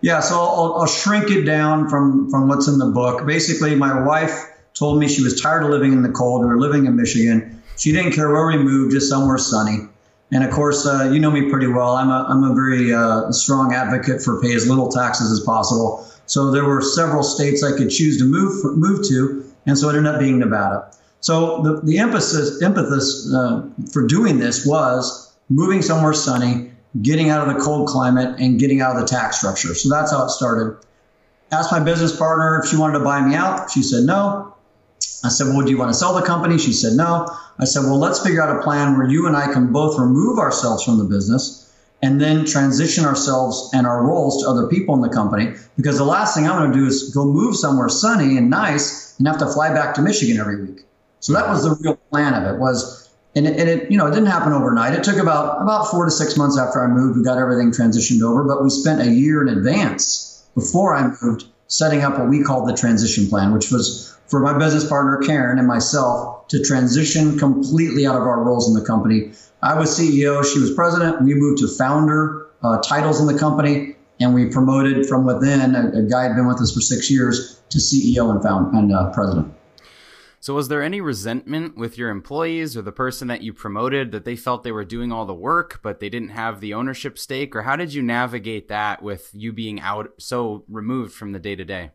Yeah, 0.01 0.21
so 0.21 0.39
I'll, 0.39 0.75
I'll 0.79 0.87
shrink 0.87 1.33
it 1.33 1.43
down 1.43 1.89
from 1.89 2.31
from 2.31 2.47
what's 2.47 2.69
in 2.69 2.79
the 2.79 2.93
book. 2.93 3.27
Basically, 3.27 3.75
my 3.75 4.05
wife 4.05 4.47
told 4.73 5.01
me 5.01 5.09
she 5.09 5.25
was 5.25 5.41
tired 5.41 5.65
of 5.65 5.71
living 5.71 5.93
in 5.95 6.03
the 6.03 6.13
cold. 6.13 6.43
We 6.43 6.47
were 6.47 6.61
living 6.61 6.87
in 6.87 6.95
Michigan. 6.95 7.61
She 7.77 7.91
didn't 7.91 8.13
care 8.13 8.31
where 8.31 8.47
we 8.47 8.59
moved, 8.59 8.93
just 8.93 9.09
somewhere 9.09 9.39
sunny. 9.39 9.89
And 10.33 10.43
of 10.43 10.51
course, 10.51 10.87
uh, 10.87 11.11
you 11.13 11.21
know 11.21 11.31
me 11.31 11.51
pretty 11.51 11.67
well. 11.67 11.95
I'm 11.95 12.09
a, 12.09 12.25
I'm 12.27 12.43
a 12.43 12.55
very 12.55 12.93
uh, 12.93 13.31
strong 13.33 13.75
advocate 13.75 14.23
for 14.23 14.41
pay 14.41 14.55
as 14.55 14.67
little 14.67 14.89
taxes 14.89 15.31
as 15.31 15.41
possible. 15.45 16.09
So 16.25 16.51
there 16.51 16.65
were 16.65 16.81
several 16.81 17.23
states 17.23 17.63
I 17.63 17.77
could 17.77 17.91
choose 17.91 18.17
to 18.19 18.25
move 18.25 18.77
move 18.77 19.07
to, 19.09 19.45
and 19.67 19.79
so 19.79 19.91
it 19.91 19.97
ended 19.97 20.15
up 20.15 20.21
being 20.21 20.39
Nevada. 20.39 20.91
So 21.21 21.63
the, 21.63 21.81
the 21.83 21.99
emphasis 21.99 22.63
emphasis 22.63 23.33
uh, 23.35 23.69
for 23.93 24.07
doing 24.07 24.39
this 24.39 24.65
was 24.65 25.35
moving 25.51 25.83
somewhere 25.83 26.15
sunny, 26.15 26.71
getting 27.03 27.29
out 27.29 27.47
of 27.47 27.55
the 27.55 27.61
cold 27.61 27.89
climate, 27.89 28.41
and 28.41 28.59
getting 28.59 28.81
out 28.81 28.97
of 28.97 29.03
the 29.03 29.07
tax 29.07 29.39
structure. 29.39 29.75
So 29.75 29.91
that's 29.91 30.11
how 30.11 30.25
it 30.25 30.31
started. 30.31 30.79
Asked 31.51 31.71
my 31.71 31.81
business 31.81 32.17
partner 32.17 32.61
if 32.65 32.71
she 32.71 32.79
wanted 32.79 32.99
to 32.99 33.05
buy 33.05 33.21
me 33.21 33.35
out. 33.35 33.71
She 33.71 33.83
said 33.83 34.05
no. 34.05 34.55
I 35.23 35.29
said, 35.29 35.49
Well, 35.49 35.63
do 35.67 35.71
you 35.71 35.79
want 35.79 35.91
to 35.91 35.95
sell 35.95 36.15
the 36.15 36.23
company? 36.23 36.57
She 36.57 36.73
said 36.73 36.95
no. 36.95 37.29
I 37.59 37.65
said, 37.65 37.85
well, 37.85 37.99
let's 37.99 38.25
figure 38.25 38.43
out 38.43 38.57
a 38.57 38.63
plan 38.63 38.97
where 38.97 39.09
you 39.09 39.27
and 39.27 39.37
I 39.37 39.53
can 39.53 39.73
both 39.73 39.99
remove 39.99 40.39
ourselves 40.39 40.85
from 40.85 40.99
the 40.99 41.05
business 41.05 41.73
and 42.03 42.21
then 42.21 42.45
transition 42.45 43.05
ourselves 43.05 43.71
and 43.73 43.87
our 43.87 44.05
roles 44.05 44.43
to 44.43 44.49
other 44.49 44.67
people 44.67 44.95
in 44.95 45.01
the 45.01 45.09
company. 45.09 45.55
Because 45.77 45.99
the 45.99 46.05
last 46.05 46.35
thing 46.35 46.47
I'm 46.47 46.59
going 46.59 46.73
to 46.73 46.79
do 46.79 46.87
is 46.87 47.15
go 47.15 47.25
move 47.25 47.57
somewhere 47.57 47.89
sunny 47.89 48.37
and 48.37 48.51
nice 48.51 49.17
and 49.19 49.29
have 49.29 49.39
to 49.39 49.47
fly 49.47 49.73
back 49.73 49.95
to 49.95 50.03
Michigan 50.03 50.39
every 50.39 50.63
week. 50.65 50.81
So 51.21 51.33
that 51.35 51.49
was 51.49 51.63
the 51.63 51.77
real 51.81 51.95
plan 52.11 52.35
of 52.35 52.53
it 52.53 52.59
was, 52.59 53.09
and 53.37 53.47
it, 53.47 53.57
and 53.57 53.69
it, 53.69 53.91
you 53.91 53.97
know, 53.97 54.07
it 54.09 54.11
didn't 54.11 54.27
happen 54.27 54.53
overnight. 54.53 54.95
It 54.95 55.05
took 55.05 55.19
about, 55.19 55.63
about 55.63 55.89
four 55.89 56.05
to 56.05 56.11
six 56.11 56.37
months 56.37 56.59
after 56.59 56.83
I 56.83 56.89
moved. 56.89 57.17
We 57.17 57.23
got 57.23 57.39
everything 57.39 57.71
transitioned 57.71 58.21
over, 58.23 58.43
but 58.43 58.65
we 58.65 58.71
spent 58.71 59.01
a 59.01 59.09
year 59.09 59.47
in 59.47 59.57
advance 59.57 60.45
before 60.57 60.97
I 60.97 61.15
moved 61.23 61.45
setting 61.69 62.03
up 62.03 62.19
what 62.19 62.29
we 62.29 62.43
called 62.43 62.69
the 62.69 62.77
transition 62.77 63.29
plan, 63.29 63.53
which 63.55 63.71
was 63.71 64.19
for 64.33 64.41
my 64.41 64.57
business 64.57 64.89
partner, 64.89 65.19
Karen, 65.19 65.59
and 65.59 65.69
myself 65.69 66.49
to 66.49 66.65
transition 66.65 67.39
completely 67.39 68.07
out 68.07 68.17
of 68.17 68.23
our 68.23 68.43
roles 68.43 68.67
in 68.67 68.73
the 68.73 68.83
company. 68.83 69.31
I 69.61 69.79
was 69.79 69.91
CEO, 69.91 70.43
she 70.43 70.59
was 70.59 70.73
president. 70.73 71.21
We 71.21 71.35
moved 71.35 71.59
to 71.59 71.69
founder 71.69 72.47
uh, 72.63 72.81
titles 72.81 73.21
in 73.21 73.27
the 73.27 73.39
company, 73.39 73.95
and 74.21 74.33
we 74.33 74.47
promoted 74.47 75.05
from 75.05 75.27
within. 75.27 75.75
A, 75.75 75.99
a, 75.99 76.03
guy 76.05 76.23
had 76.23 76.35
been 76.35 76.47
with 76.49 76.63
us 76.63 76.73
for 76.73 76.81
six 76.81 77.11
years 77.11 77.61
to 77.69 77.77
CEO 77.77 78.31
and 78.31 78.43
found 78.43 78.75
and 78.75 78.91
uh, 78.91 79.11
president. 79.13 79.53
So, 80.41 80.55
was 80.55 80.69
there 80.69 80.83
any 80.83 81.03
resentment 81.03 81.77
with 81.77 81.99
your 81.99 82.09
employees 82.09 82.75
or 82.75 82.81
the 82.81 82.91
person 82.91 83.29
that 83.29 83.43
you 83.43 83.53
promoted 83.53 84.13
that 84.13 84.25
they 84.25 84.35
felt 84.35 84.65
they 84.65 84.73
were 84.73 84.87
doing 84.87 85.13
all 85.13 85.27
the 85.27 85.35
work, 85.35 85.81
but 85.83 86.01
they 86.01 86.09
didn't 86.09 86.31
have 86.31 86.61
the 86.61 86.73
ownership 86.73 87.19
stake? 87.19 87.55
Or 87.55 87.63
how 87.63 87.77
did 87.77 87.93
you 87.93 88.01
navigate 88.01 88.69
that 88.69 89.03
with 89.03 89.29
you 89.35 89.53
being 89.53 89.79
out 89.79 90.15
so 90.19 90.65
removed 90.69 91.13
from 91.13 91.33
the 91.33 91.39
day 91.39 91.55
to 91.55 91.67
day? 91.67 91.91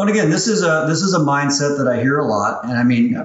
Well, 0.00 0.08
again, 0.08 0.30
this 0.30 0.48
is 0.48 0.62
a 0.62 0.86
this 0.88 1.02
is 1.02 1.12
a 1.12 1.18
mindset 1.18 1.76
that 1.76 1.86
I 1.86 2.00
hear 2.00 2.16
a 2.20 2.24
lot, 2.24 2.64
and 2.64 2.72
I 2.72 2.84
mean, 2.84 3.18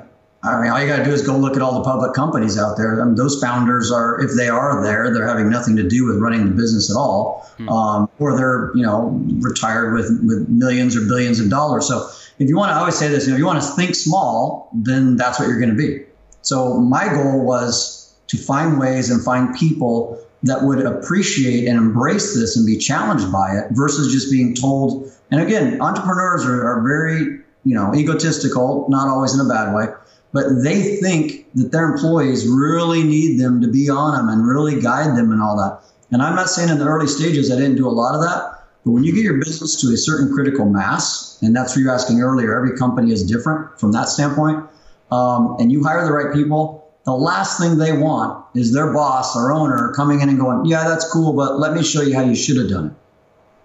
I 0.43 0.61
mean, 0.61 0.69
all 0.69 0.81
you 0.81 0.87
got 0.89 0.97
to 0.97 1.05
do 1.05 1.11
is 1.11 1.25
go 1.25 1.37
look 1.37 1.55
at 1.55 1.61
all 1.61 1.75
the 1.75 1.85
public 1.85 2.13
companies 2.13 2.59
out 2.59 2.75
there. 2.75 3.01
I 3.01 3.05
mean, 3.05 3.15
those 3.15 3.39
founders 3.39 3.93
are, 3.93 4.19
if 4.19 4.31
they 4.35 4.49
are 4.49 4.83
there, 4.83 5.13
they're 5.13 5.25
having 5.25 5.49
nothing 5.49 5.77
to 5.77 5.87
do 5.87 6.05
with 6.05 6.17
running 6.17 6.43
the 6.43 6.51
business 6.51 6.91
at 6.91 6.97
all, 6.97 7.49
hmm. 7.55 7.69
um, 7.69 8.09
or 8.19 8.35
they're 8.35 8.75
you 8.75 8.83
know 8.83 9.17
retired 9.39 9.93
with 9.93 10.19
with 10.21 10.49
millions 10.49 10.97
or 10.97 11.07
billions 11.07 11.39
of 11.39 11.49
dollars. 11.49 11.87
So 11.87 12.09
if 12.39 12.49
you 12.49 12.57
want 12.57 12.71
to, 12.71 12.73
I 12.73 12.79
always 12.79 12.97
say 12.97 13.07
this, 13.07 13.23
you 13.23 13.29
know, 13.29 13.35
if 13.35 13.39
you 13.39 13.45
want 13.45 13.63
to 13.63 13.69
think 13.69 13.95
small, 13.95 14.69
then 14.73 15.15
that's 15.15 15.39
what 15.39 15.47
you're 15.47 15.61
going 15.61 15.69
to 15.69 15.77
be. 15.77 16.03
So 16.41 16.77
my 16.77 17.07
goal 17.07 17.45
was 17.45 18.13
to 18.27 18.37
find 18.37 18.77
ways 18.77 19.09
and 19.09 19.23
find 19.23 19.55
people 19.55 20.21
that 20.43 20.63
would 20.63 20.85
appreciate 20.85 21.69
and 21.69 21.77
embrace 21.77 22.35
this 22.35 22.57
and 22.57 22.65
be 22.65 22.77
challenged 22.77 23.31
by 23.31 23.59
it 23.59 23.67
versus 23.71 24.11
just 24.11 24.29
being 24.29 24.53
told. 24.53 25.09
And 25.31 25.41
again, 25.41 25.81
entrepreneurs 25.81 26.45
are, 26.45 26.63
are 26.63 26.81
very, 26.83 27.39
you 27.63 27.75
know, 27.75 27.93
egotistical, 27.95 28.85
not 28.89 29.07
always 29.07 29.33
in 29.33 29.39
a 29.39 29.49
bad 29.49 29.73
way 29.73 29.87
but 30.35 30.61
they 30.61 30.97
think 30.97 31.47
that 31.53 31.71
their 31.71 31.93
employees 31.93 32.45
really 32.45 33.03
need 33.03 33.39
them 33.39 33.61
to 33.61 33.69
be 33.69 33.89
on 33.89 34.17
them 34.17 34.27
and 34.27 34.45
really 34.45 34.81
guide 34.81 35.15
them 35.15 35.31
and 35.31 35.41
all 35.41 35.55
that. 35.55 35.79
And 36.11 36.21
I'm 36.21 36.35
not 36.35 36.49
saying 36.49 36.67
in 36.67 36.77
the 36.77 36.85
early 36.85 37.07
stages 37.07 37.49
I 37.49 37.55
didn't 37.55 37.77
do 37.77 37.87
a 37.87 37.89
lot 37.89 38.15
of 38.15 38.21
that, 38.21 38.65
but 38.83 38.91
when 38.91 39.05
you 39.05 39.15
get 39.15 39.23
your 39.23 39.37
business 39.37 39.79
to 39.79 39.93
a 39.93 39.97
certain 39.97 40.33
critical 40.33 40.65
mass, 40.65 41.39
and 41.41 41.55
that's 41.55 41.73
what 41.73 41.83
you're 41.83 41.93
asking 41.93 42.21
earlier, 42.21 42.53
every 42.53 42.77
company 42.77 43.13
is 43.13 43.23
different 43.23 43.79
from 43.79 43.93
that 43.93 44.09
standpoint, 44.09 44.65
um, 45.09 45.55
and 45.57 45.71
you 45.71 45.81
hire 45.85 46.03
the 46.03 46.11
right 46.11 46.33
people, 46.33 46.85
the 47.05 47.13
last 47.13 47.57
thing 47.57 47.77
they 47.77 47.93
want 47.93 48.45
is 48.55 48.73
their 48.73 48.91
boss 48.91 49.37
or 49.37 49.53
owner 49.53 49.93
coming 49.95 50.19
in 50.19 50.27
and 50.27 50.37
going, 50.37 50.65
Yeah, 50.65 50.83
that's 50.83 51.09
cool, 51.09 51.31
but 51.31 51.59
let 51.59 51.73
me 51.73 51.81
show 51.81 52.01
you 52.01 52.13
how 52.13 52.23
you 52.23 52.35
should 52.35 52.57
have 52.57 52.69
done 52.69 52.87
it. 52.87 52.93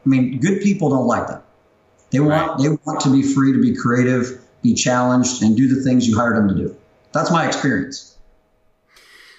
I 0.07 0.09
mean, 0.09 0.38
good 0.38 0.61
people 0.61 0.88
don't 0.90 1.09
like 1.09 1.26
that. 1.26 1.43
They 2.11 2.21
want 2.21 2.50
right. 2.50 2.59
they 2.59 2.69
want 2.85 3.00
to 3.00 3.12
be 3.12 3.23
free 3.23 3.52
to 3.52 3.61
be 3.61 3.75
creative 3.75 4.40
be 4.62 4.75
challenged, 4.75 5.43
and 5.43 5.57
do 5.57 5.75
the 5.75 5.83
things 5.83 6.07
you 6.07 6.17
hired 6.17 6.37
them 6.37 6.49
to 6.49 6.55
do. 6.55 6.76
That's 7.12 7.31
my 7.31 7.47
experience. 7.47 8.19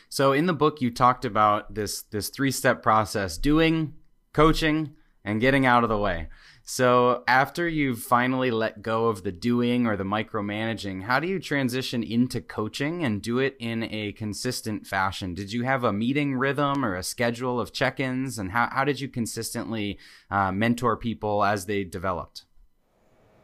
So 0.09 0.33
in 0.33 0.45
the 0.45 0.53
book, 0.53 0.81
you 0.81 0.91
talked 0.91 1.25
about 1.25 1.73
this 1.73 2.01
this 2.03 2.29
three 2.29 2.51
step 2.51 2.83
process: 2.83 3.37
doing, 3.37 3.93
coaching, 4.33 4.95
and 5.23 5.39
getting 5.39 5.65
out 5.65 5.83
of 5.83 5.89
the 5.89 5.97
way. 5.97 6.27
So 6.63 7.23
after 7.27 7.67
you've 7.67 8.01
finally 8.01 8.51
let 8.51 8.81
go 8.81 9.07
of 9.07 9.23
the 9.23 9.31
doing 9.31 9.87
or 9.87 9.97
the 9.97 10.03
micromanaging, 10.03 11.03
how 11.03 11.19
do 11.19 11.27
you 11.27 11.39
transition 11.39 12.03
into 12.03 12.39
coaching 12.39 13.03
and 13.03 13.21
do 13.21 13.39
it 13.39 13.57
in 13.59 13.83
a 13.83 14.13
consistent 14.13 14.85
fashion? 14.85 15.33
Did 15.33 15.51
you 15.51 15.63
have 15.63 15.83
a 15.83 15.91
meeting 15.91 16.35
rhythm 16.35 16.85
or 16.85 16.95
a 16.95 17.03
schedule 17.03 17.59
of 17.59 17.73
check-ins, 17.73 18.37
and 18.37 18.51
how 18.51 18.69
how 18.71 18.83
did 18.83 18.99
you 18.99 19.07
consistently 19.07 19.97
uh, 20.29 20.51
mentor 20.51 20.97
people 20.97 21.43
as 21.43 21.65
they 21.65 21.83
developed? 21.83 22.45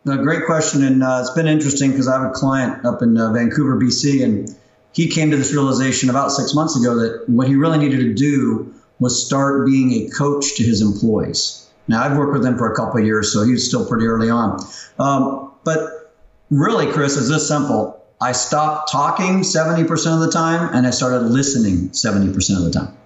No, 0.05 0.17
great 0.17 0.45
question, 0.45 0.83
and 0.83 1.03
uh, 1.03 1.19
it's 1.21 1.31
been 1.31 1.47
interesting 1.47 1.91
because 1.91 2.07
I 2.07 2.21
have 2.21 2.29
a 2.29 2.33
client 2.33 2.85
up 2.85 3.01
in 3.01 3.17
uh, 3.17 3.31
Vancouver, 3.33 3.77
BC, 3.77 4.23
and 4.23 4.55
he 4.93 5.09
came 5.09 5.31
to 5.31 5.37
this 5.37 5.51
realization 5.51 6.09
about 6.09 6.31
six 6.31 6.53
months 6.53 6.79
ago 6.79 6.95
that 6.95 7.27
what 7.27 7.47
he 7.47 7.55
really 7.55 7.77
needed 7.77 7.99
to 7.99 8.13
do 8.13 8.73
was 8.99 9.25
start 9.25 9.65
being 9.65 9.91
a 9.91 10.09
coach 10.09 10.55
to 10.55 10.63
his 10.63 10.81
employees. 10.81 11.69
Now, 11.87 12.03
I've 12.03 12.17
worked 12.17 12.33
with 12.33 12.45
him 12.45 12.57
for 12.57 12.71
a 12.71 12.75
couple 12.75 12.99
of 12.99 13.05
years, 13.05 13.31
so 13.31 13.43
he 13.43 13.51
was 13.51 13.67
still 13.67 13.85
pretty 13.85 14.05
early 14.05 14.29
on. 14.29 14.59
Um, 14.97 15.51
but 15.63 16.13
really, 16.49 16.91
Chris, 16.91 17.15
is 17.17 17.29
this 17.29 17.47
simple. 17.47 18.01
I 18.19 18.31
stopped 18.31 18.91
talking 18.91 19.41
70% 19.41 20.13
of 20.13 20.19
the 20.19 20.31
time 20.31 20.73
and 20.73 20.87
I 20.87 20.89
started 20.89 21.27
listening 21.27 21.89
70% 21.89 22.57
of 22.57 22.63
the 22.63 22.71
time. 22.71 22.97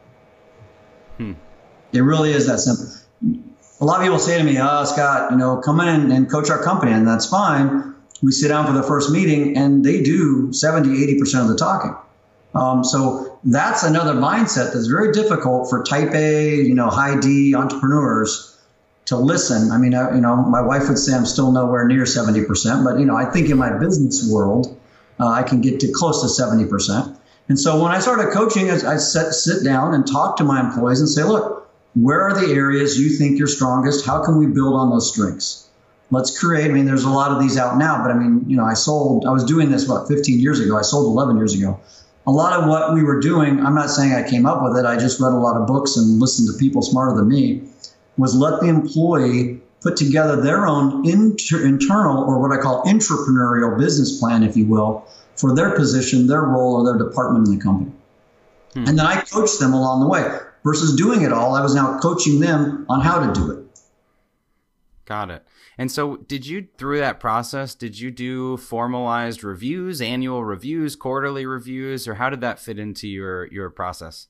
Hmm. 1.17 1.33
It 1.91 2.01
really 2.01 2.31
is 2.31 2.47
that 2.47 2.59
simple 2.59 2.85
a 3.81 3.85
lot 3.85 3.97
of 3.97 4.03
people 4.03 4.19
say 4.19 4.37
to 4.37 4.43
me, 4.43 4.57
"Oh, 4.61 4.85
Scott, 4.85 5.31
you 5.31 5.37
know, 5.37 5.57
come 5.57 5.81
in 5.81 6.11
and 6.11 6.29
coach 6.29 6.49
our 6.49 6.61
company," 6.61 6.91
and 6.91 7.07
that's 7.07 7.25
fine. 7.25 7.95
We 8.21 8.31
sit 8.31 8.49
down 8.49 8.67
for 8.67 8.73
the 8.73 8.83
first 8.83 9.11
meeting, 9.11 9.57
and 9.57 9.83
they 9.83 10.03
do 10.03 10.53
70, 10.53 11.03
80 11.03 11.19
percent 11.19 11.43
of 11.43 11.49
the 11.49 11.57
talking. 11.57 11.95
Um, 12.53 12.83
so 12.83 13.39
that's 13.43 13.83
another 13.83 14.13
mindset 14.13 14.73
that's 14.73 14.87
very 14.87 15.11
difficult 15.11 15.69
for 15.69 15.83
Type 15.83 16.13
A, 16.13 16.55
you 16.55 16.75
know, 16.75 16.89
high 16.89 17.19
D 17.19 17.55
entrepreneurs 17.55 18.55
to 19.05 19.17
listen. 19.17 19.71
I 19.71 19.77
mean, 19.77 19.95
I, 19.95 20.13
you 20.13 20.21
know, 20.21 20.35
my 20.35 20.61
wife 20.61 20.87
would 20.87 20.99
say 20.99 21.15
I'm 21.15 21.25
still 21.25 21.51
nowhere 21.51 21.87
near 21.87 22.05
70 22.05 22.45
percent, 22.45 22.83
but 22.83 22.99
you 22.99 23.05
know, 23.05 23.15
I 23.15 23.25
think 23.25 23.49
in 23.49 23.57
my 23.57 23.77
business 23.79 24.29
world, 24.29 24.77
uh, 25.19 25.27
I 25.27 25.41
can 25.41 25.61
get 25.61 25.79
to 25.79 25.91
close 25.91 26.21
to 26.21 26.29
70 26.29 26.65
percent. 26.67 27.17
And 27.49 27.59
so 27.59 27.81
when 27.81 27.91
I 27.91 27.99
started 27.99 28.31
coaching, 28.31 28.69
I 28.69 28.97
sit, 28.97 29.33
sit 29.33 29.63
down 29.63 29.93
and 29.95 30.05
talk 30.05 30.37
to 30.37 30.43
my 30.43 30.61
employees 30.61 30.99
and 30.99 31.09
say, 31.09 31.23
look, 31.23 31.60
where 31.93 32.21
are 32.21 32.33
the 32.33 32.53
areas 32.53 32.99
you 32.99 33.09
think 33.09 33.37
you're 33.37 33.47
strongest? 33.47 34.05
How 34.05 34.23
can 34.23 34.37
we 34.37 34.47
build 34.47 34.73
on 34.75 34.89
those 34.89 35.11
strengths? 35.11 35.67
Let's 36.09 36.37
create. 36.37 36.69
I 36.69 36.73
mean, 36.73 36.85
there's 36.85 37.03
a 37.03 37.09
lot 37.09 37.31
of 37.31 37.41
these 37.41 37.57
out 37.57 37.77
now, 37.77 38.01
but 38.01 38.11
I 38.11 38.13
mean, 38.13 38.43
you 38.47 38.57
know, 38.57 38.65
I 38.65 38.73
sold, 38.73 39.25
I 39.25 39.31
was 39.31 39.43
doing 39.43 39.71
this, 39.71 39.87
what, 39.87 40.07
15 40.07 40.39
years 40.39 40.59
ago? 40.59 40.77
I 40.77 40.81
sold 40.81 41.05
11 41.05 41.37
years 41.37 41.53
ago. 41.53 41.79
A 42.27 42.31
lot 42.31 42.53
of 42.53 42.69
what 42.69 42.93
we 42.93 43.03
were 43.03 43.19
doing, 43.19 43.65
I'm 43.65 43.73
not 43.73 43.89
saying 43.89 44.13
I 44.13 44.27
came 44.27 44.45
up 44.45 44.61
with 44.61 44.77
it, 44.77 44.85
I 44.85 44.97
just 44.97 45.19
read 45.19 45.33
a 45.33 45.37
lot 45.37 45.59
of 45.59 45.67
books 45.67 45.97
and 45.97 46.19
listened 46.19 46.49
to 46.51 46.59
people 46.59 46.81
smarter 46.81 47.15
than 47.15 47.27
me, 47.27 47.63
was 48.17 48.35
let 48.35 48.61
the 48.61 48.67
employee 48.67 49.59
put 49.81 49.97
together 49.97 50.39
their 50.39 50.67
own 50.67 51.07
inter- 51.09 51.65
internal 51.65 52.23
or 52.23 52.39
what 52.39 52.57
I 52.57 52.61
call 52.61 52.83
entrepreneurial 52.83 53.77
business 53.79 54.19
plan, 54.19 54.43
if 54.43 54.55
you 54.55 54.65
will, 54.65 55.07
for 55.35 55.55
their 55.55 55.75
position, 55.75 56.27
their 56.27 56.43
role, 56.43 56.75
or 56.75 56.85
their 56.85 57.07
department 57.07 57.47
in 57.47 57.55
the 57.55 57.61
company. 57.61 57.91
Hmm. 58.73 58.87
And 58.87 58.99
then 58.99 59.05
I 59.07 59.21
coach 59.21 59.57
them 59.59 59.73
along 59.73 60.01
the 60.01 60.07
way 60.07 60.39
versus 60.63 60.95
doing 60.95 61.21
it 61.21 61.31
all. 61.33 61.55
I 61.55 61.61
was 61.61 61.75
now 61.75 61.99
coaching 61.99 62.39
them 62.39 62.85
on 62.89 63.01
how 63.01 63.25
to 63.25 63.33
do 63.33 63.51
it. 63.51 63.65
Got 65.05 65.29
it. 65.29 65.45
And 65.77 65.91
so, 65.91 66.17
did 66.17 66.45
you, 66.45 66.67
through 66.77 66.99
that 66.99 67.19
process, 67.19 67.75
did 67.75 67.99
you 67.99 68.11
do 68.11 68.57
formalized 68.57 69.43
reviews, 69.43 70.01
annual 70.01 70.43
reviews, 70.43 70.95
quarterly 70.95 71.45
reviews, 71.45 72.07
or 72.07 72.15
how 72.15 72.29
did 72.29 72.41
that 72.41 72.59
fit 72.59 72.77
into 72.77 73.07
your, 73.07 73.47
your 73.47 73.69
process? 73.69 74.27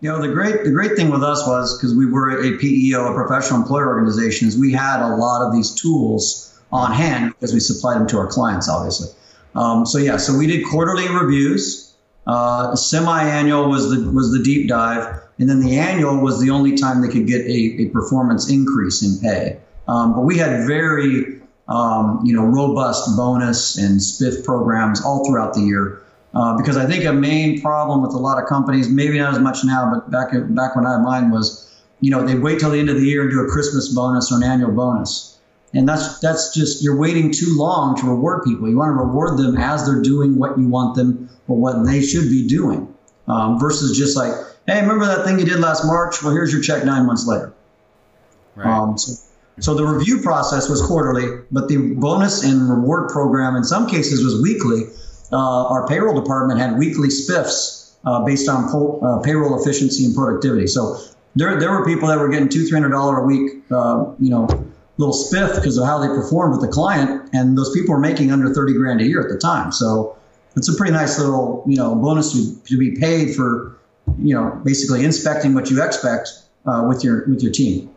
You 0.00 0.08
know, 0.08 0.22
the 0.22 0.32
great 0.32 0.64
the 0.64 0.70
great 0.70 0.96
thing 0.96 1.10
with 1.10 1.22
us 1.22 1.46
was 1.46 1.76
because 1.76 1.94
we 1.94 2.06
were 2.06 2.30
a 2.30 2.56
PEO, 2.56 3.12
a 3.12 3.14
professional 3.14 3.60
employer 3.60 3.88
organization, 3.88 4.48
is 4.48 4.56
we 4.56 4.72
had 4.72 5.02
a 5.06 5.16
lot 5.16 5.46
of 5.46 5.52
these 5.52 5.74
tools 5.74 6.58
on 6.72 6.92
hand 6.92 7.34
because 7.34 7.52
we 7.52 7.60
supplied 7.60 8.00
them 8.00 8.06
to 8.08 8.16
our 8.16 8.26
clients, 8.26 8.68
obviously. 8.68 9.08
Um, 9.54 9.84
so 9.84 9.98
yeah, 9.98 10.16
so 10.16 10.36
we 10.38 10.46
did 10.46 10.64
quarterly 10.64 11.08
reviews. 11.08 11.89
Uh, 12.26 12.76
semi-annual 12.76 13.68
was 13.68 13.90
the 13.90 14.10
was 14.10 14.30
the 14.32 14.42
deep 14.42 14.68
dive, 14.68 15.20
and 15.38 15.48
then 15.48 15.60
the 15.60 15.78
annual 15.78 16.18
was 16.18 16.40
the 16.40 16.50
only 16.50 16.76
time 16.76 17.00
they 17.00 17.08
could 17.08 17.26
get 17.26 17.40
a, 17.42 17.82
a 17.82 17.88
performance 17.88 18.50
increase 18.50 19.02
in 19.02 19.18
pay. 19.20 19.58
Um, 19.88 20.14
but 20.14 20.20
we 20.20 20.36
had 20.36 20.66
very 20.66 21.40
um, 21.68 22.20
you 22.24 22.34
know 22.34 22.44
robust 22.44 23.16
bonus 23.16 23.78
and 23.78 23.98
spiff 24.00 24.44
programs 24.44 25.02
all 25.02 25.26
throughout 25.26 25.54
the 25.54 25.60
year. 25.60 26.02
Uh, 26.32 26.56
because 26.56 26.76
I 26.76 26.86
think 26.86 27.04
a 27.04 27.12
main 27.12 27.60
problem 27.60 28.02
with 28.02 28.12
a 28.12 28.18
lot 28.18 28.40
of 28.40 28.48
companies, 28.48 28.88
maybe 28.88 29.18
not 29.18 29.32
as 29.32 29.40
much 29.40 29.64
now, 29.64 29.90
but 29.92 30.10
back 30.12 30.30
back 30.50 30.76
when 30.76 30.86
I 30.86 30.92
had 30.92 31.02
mine 31.02 31.30
was, 31.32 31.68
you 32.00 32.10
know, 32.12 32.24
they 32.24 32.36
wait 32.36 32.60
till 32.60 32.70
the 32.70 32.78
end 32.78 32.88
of 32.88 32.96
the 32.96 33.04
year 33.04 33.22
and 33.22 33.30
do 33.32 33.40
a 33.40 33.48
Christmas 33.48 33.92
bonus 33.92 34.30
or 34.30 34.36
an 34.36 34.44
annual 34.44 34.70
bonus, 34.70 35.39
and 35.74 35.88
that's 35.88 36.18
that's 36.20 36.54
just 36.54 36.82
you're 36.82 36.96
waiting 36.96 37.32
too 37.32 37.56
long 37.56 37.96
to 38.00 38.06
reward 38.06 38.44
people. 38.44 38.68
You 38.68 38.76
want 38.76 38.90
to 38.90 39.04
reward 39.04 39.38
them 39.38 39.56
as 39.56 39.86
they're 39.86 40.02
doing 40.02 40.38
what 40.38 40.58
you 40.58 40.68
want 40.68 40.96
them 40.96 41.28
or 41.48 41.56
what 41.56 41.84
they 41.84 42.02
should 42.02 42.28
be 42.28 42.46
doing, 42.46 42.92
um, 43.28 43.58
versus 43.58 43.96
just 43.96 44.16
like, 44.16 44.32
hey, 44.66 44.80
remember 44.80 45.06
that 45.06 45.24
thing 45.24 45.38
you 45.38 45.44
did 45.44 45.60
last 45.60 45.84
March? 45.84 46.22
Well, 46.22 46.32
here's 46.32 46.52
your 46.52 46.62
check 46.62 46.84
nine 46.84 47.06
months 47.06 47.26
later. 47.26 47.52
Right. 48.56 48.66
Um, 48.66 48.98
so, 48.98 49.12
so 49.60 49.74
the 49.74 49.84
review 49.84 50.22
process 50.22 50.68
was 50.68 50.82
quarterly, 50.82 51.44
but 51.50 51.68
the 51.68 51.94
bonus 51.94 52.44
and 52.44 52.68
reward 52.68 53.10
program 53.10 53.56
in 53.56 53.64
some 53.64 53.88
cases 53.88 54.24
was 54.24 54.40
weekly 54.42 54.84
uh, 55.32 55.66
our 55.66 55.86
payroll 55.86 56.18
department 56.20 56.60
had 56.60 56.76
weekly 56.78 57.08
spiffs 57.08 57.94
uh, 58.04 58.24
based 58.24 58.48
on 58.48 58.70
po- 58.70 58.98
uh, 59.00 59.22
payroll 59.22 59.60
efficiency 59.60 60.04
and 60.04 60.14
productivity. 60.14 60.66
So 60.66 60.98
there, 61.36 61.58
there 61.60 61.70
were 61.70 61.84
people 61.84 62.08
that 62.08 62.18
were 62.18 62.28
getting 62.28 62.48
two, 62.48 62.66
three 62.66 62.78
hundred 62.78 62.90
dollar 62.90 63.18
a 63.18 63.26
week, 63.26 63.62
uh, 63.70 64.06
you 64.18 64.30
know, 64.30 64.48
little 65.00 65.14
spiff 65.14 65.54
because 65.56 65.76
of 65.78 65.86
how 65.86 65.98
they 65.98 66.08
performed 66.08 66.52
with 66.52 66.60
the 66.60 66.72
client, 66.72 67.30
and 67.32 67.56
those 67.58 67.72
people 67.76 67.94
were 67.94 68.00
making 68.00 68.30
under 68.30 68.54
thirty 68.54 68.74
grand 68.74 69.00
a 69.00 69.04
year 69.04 69.20
at 69.20 69.30
the 69.34 69.38
time. 69.38 69.72
So 69.72 70.16
it's 70.56 70.68
a 70.68 70.76
pretty 70.76 70.92
nice 70.92 71.18
little, 71.18 71.64
you 71.66 71.76
know, 71.76 71.94
bonus 71.94 72.32
to, 72.32 72.40
to 72.70 72.78
be 72.78 72.96
paid 72.96 73.34
for, 73.34 73.78
you 74.18 74.34
know, 74.34 74.60
basically 74.64 75.04
inspecting 75.04 75.54
what 75.54 75.70
you 75.70 75.82
expect 75.82 76.28
uh, 76.66 76.84
with 76.88 77.02
your 77.02 77.26
with 77.28 77.42
your 77.42 77.52
team. 77.52 77.88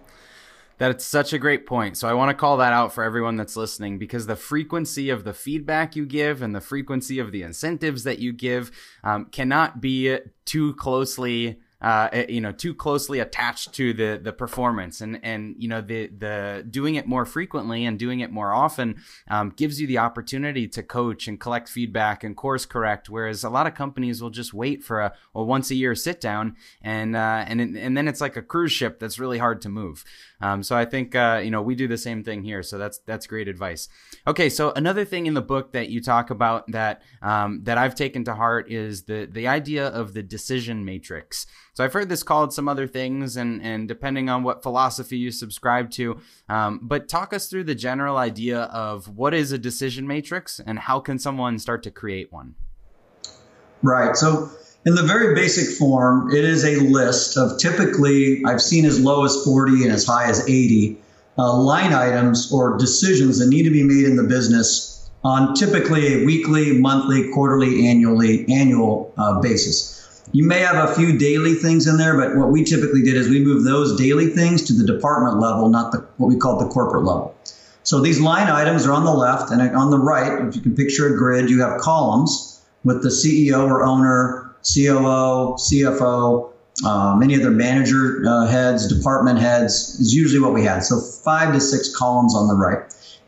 That's 0.78 1.06
such 1.06 1.34
a 1.34 1.38
great 1.38 1.66
point. 1.66 1.98
So 1.98 2.08
I 2.08 2.14
want 2.14 2.30
to 2.30 2.34
call 2.34 2.58
that 2.58 2.74
out 2.74 2.94
for 2.94 3.04
everyone 3.04 3.38
that's 3.38 3.56
listening 3.56 4.00
because 4.00 4.26
the 4.26 4.36
frequency 4.36 5.10
of 5.10 5.24
the 5.24 5.34
feedback 5.34 5.96
you 5.96 6.06
give 6.06 6.42
and 6.42 6.54
the 6.54 6.62
frequency 6.62 7.20
of 7.20 7.32
the 7.32 7.44
incentives 7.44 8.04
that 8.04 8.20
you 8.20 8.34
give 8.34 8.72
um, 9.04 9.26
cannot 9.26 9.82
be 9.82 10.18
too 10.46 10.74
closely 10.74 11.60
uh, 11.84 12.08
eh, 12.14 12.26
you 12.30 12.40
know, 12.40 12.54
too 12.54 12.74
closely 12.74 13.20
attached 13.20 13.74
to 13.74 13.94
the 13.94 14.20
the 14.22 14.32
performance, 14.32 15.02
and 15.02 15.20
and 15.22 15.56
you 15.60 15.68
know 15.68 15.82
the 15.82 16.08
the 16.08 16.66
doing 16.70 16.96
it 16.96 17.06
more 17.06 17.26
frequently 17.26 17.86
and 17.86 18.00
doing 18.00 18.22
it 18.22 18.32
more 18.32 18.54
often 18.54 19.04
um, 19.30 19.50
gives 19.50 19.82
you 19.82 19.86
the 19.86 19.98
opportunity 19.98 20.66
to 20.68 20.82
coach 20.82 21.28
and 21.28 21.42
collect 21.42 21.68
feedback 21.68 22.24
and 22.24 22.38
course 22.38 22.66
correct. 22.66 23.10
Whereas 23.10 23.44
a 23.44 23.50
lot 23.50 23.68
of 23.68 23.76
companies 23.76 24.22
will 24.22 24.30
just 24.30 24.54
wait 24.54 24.82
for 24.82 25.02
a, 25.02 25.14
a 25.36 25.44
once 25.44 25.72
a 25.72 25.76
year 25.76 25.94
sit 25.94 26.22
down, 26.22 26.56
and 26.82 27.18
uh, 27.18 27.44
and 27.48 27.60
and 27.60 27.98
then 27.98 28.08
it's 28.08 28.22
like 28.22 28.38
a 28.38 28.42
cruise 28.42 28.72
ship 28.72 29.00
that's 29.00 29.20
really 29.20 29.38
hard 29.38 29.62
to 29.64 29.70
move. 29.70 30.06
Um, 30.40 30.64
so 30.64 30.78
I 30.78 30.86
think 30.86 31.16
uh, 31.16 31.42
you 31.44 31.52
know 31.52 31.62
we 31.62 31.76
do 31.76 31.88
the 31.88 31.98
same 31.98 32.24
thing 32.24 32.44
here. 32.44 32.64
So 32.64 32.78
that's 32.78 33.00
that's 33.00 33.28
great 33.28 33.50
advice. 33.50 33.90
Okay, 34.26 34.50
so 34.50 34.72
another 34.72 35.04
thing 35.04 35.26
in 35.26 35.34
the 35.34 35.42
book 35.42 35.74
that 35.74 35.90
you 35.90 36.02
talk 36.02 36.30
about 36.30 36.72
that 36.72 37.02
um, 37.22 37.62
that 37.64 37.78
I've 37.78 37.96
taken 37.96 38.24
to 38.24 38.36
heart 38.36 38.72
is 38.72 39.04
the 39.04 39.28
the 39.30 39.50
idea 39.50 39.88
of 39.88 40.14
the 40.14 40.24
decision 40.24 40.86
matrix. 40.86 41.46
So 41.76 41.84
I've 41.84 41.94
heard 41.94 42.08
this 42.08 42.22
called 42.22 42.54
some 42.54 42.68
other 42.68 42.86
things, 42.86 43.36
and 43.36 43.62
and 43.64 43.88
depending 43.88 44.30
on 44.30 44.44
what 44.44 44.62
philosophy 44.62 45.18
you 45.18 45.32
subscribe 45.32 45.90
to, 45.92 46.20
um, 46.48 46.80
but 46.84 47.10
talk 47.10 47.34
us 47.34 47.48
through 47.48 47.64
the 47.64 47.74
general 47.74 48.18
idea 48.18 48.62
of 48.64 49.08
what 49.08 49.34
is 49.34 49.52
a 49.52 49.58
decision 49.58 50.06
matrix 50.06 50.60
and 50.60 50.78
how 50.78 51.00
can 51.00 51.18
someone 51.18 51.58
start 51.58 51.82
to 51.84 51.92
create 51.92 52.32
one. 52.32 52.54
Right. 53.82 54.16
So 54.16 54.52
in 54.86 54.94
the 54.94 55.02
very 55.02 55.34
basic 55.34 55.78
form, 55.78 56.32
it 56.32 56.46
is 56.46 56.64
a 56.64 56.76
list 56.82 57.38
of 57.38 57.58
typically 57.58 58.44
I've 58.46 58.62
seen 58.62 58.86
as 58.86 59.00
low 59.00 59.26
as 59.26 59.44
40 59.44 59.84
and 59.84 59.92
as 59.92 60.06
high 60.06 60.30
as 60.30 60.48
80 60.48 60.98
uh, 61.40 61.58
line 61.58 61.94
items 61.94 62.52
or 62.52 62.78
decisions 62.78 63.40
that 63.40 63.48
need 63.48 63.64
to 63.64 63.72
be 63.72 63.84
made 63.84 64.06
in 64.06 64.16
the 64.16 64.24
business 64.24 65.10
on 65.24 65.56
typically 65.56 66.22
a 66.22 66.26
weekly, 66.26 66.80
monthly, 66.80 67.32
quarterly, 67.32 67.88
annually, 67.88 68.46
annual 68.50 69.12
uh, 69.18 69.40
basis. 69.42 70.03
You 70.32 70.46
may 70.46 70.60
have 70.60 70.90
a 70.90 70.94
few 70.96 71.18
daily 71.18 71.54
things 71.54 71.86
in 71.86 71.98
there, 71.98 72.18
but 72.18 72.36
what 72.36 72.50
we 72.50 72.64
typically 72.64 73.04
did 73.04 73.16
is 73.16 73.30
we 73.30 73.44
moved 73.44 73.66
those 73.66 73.98
daily 73.98 74.28
things 74.28 74.64
to 74.64 74.74
the 74.74 74.86
department 74.86 75.40
level, 75.40 75.70
not 75.70 75.92
the 75.92 76.06
what 76.18 76.28
we 76.28 76.38
call 76.38 76.58
the 76.58 76.68
corporate 76.70 77.04
level. 77.04 77.36
So 77.84 78.00
these 78.00 78.20
line 78.20 78.48
items 78.48 78.86
are 78.86 78.94
on 78.94 79.04
the 79.04 79.14
left, 79.14 79.52
and 79.52 79.62
on 79.76 79.92
the 79.92 80.00
right, 80.00 80.48
if 80.48 80.56
you 80.56 80.62
can 80.62 80.76
picture 80.76 81.14
a 81.14 81.18
grid, 81.18 81.50
you 81.50 81.62
have 81.62 81.82
columns 81.82 82.62
with 82.86 83.04
the 83.04 83.10
CEO 83.10 83.68
or 83.68 83.84
owner, 83.84 84.56
COO, 84.64 85.56
CFO, 85.56 86.54
uh, 86.86 87.16
many 87.18 87.36
other 87.36 87.52
manager 87.52 88.24
uh, 88.26 88.48
heads, 88.48 88.88
department 88.88 89.40
heads 89.40 90.00
is 90.00 90.16
usually 90.16 90.40
what 90.40 90.54
we 90.54 90.64
had. 90.64 90.84
So 90.84 91.00
five 91.00 91.54
to 91.54 91.60
six 91.60 91.96
columns 91.96 92.36
on 92.36 92.48
the 92.48 92.56
right. 92.56 92.80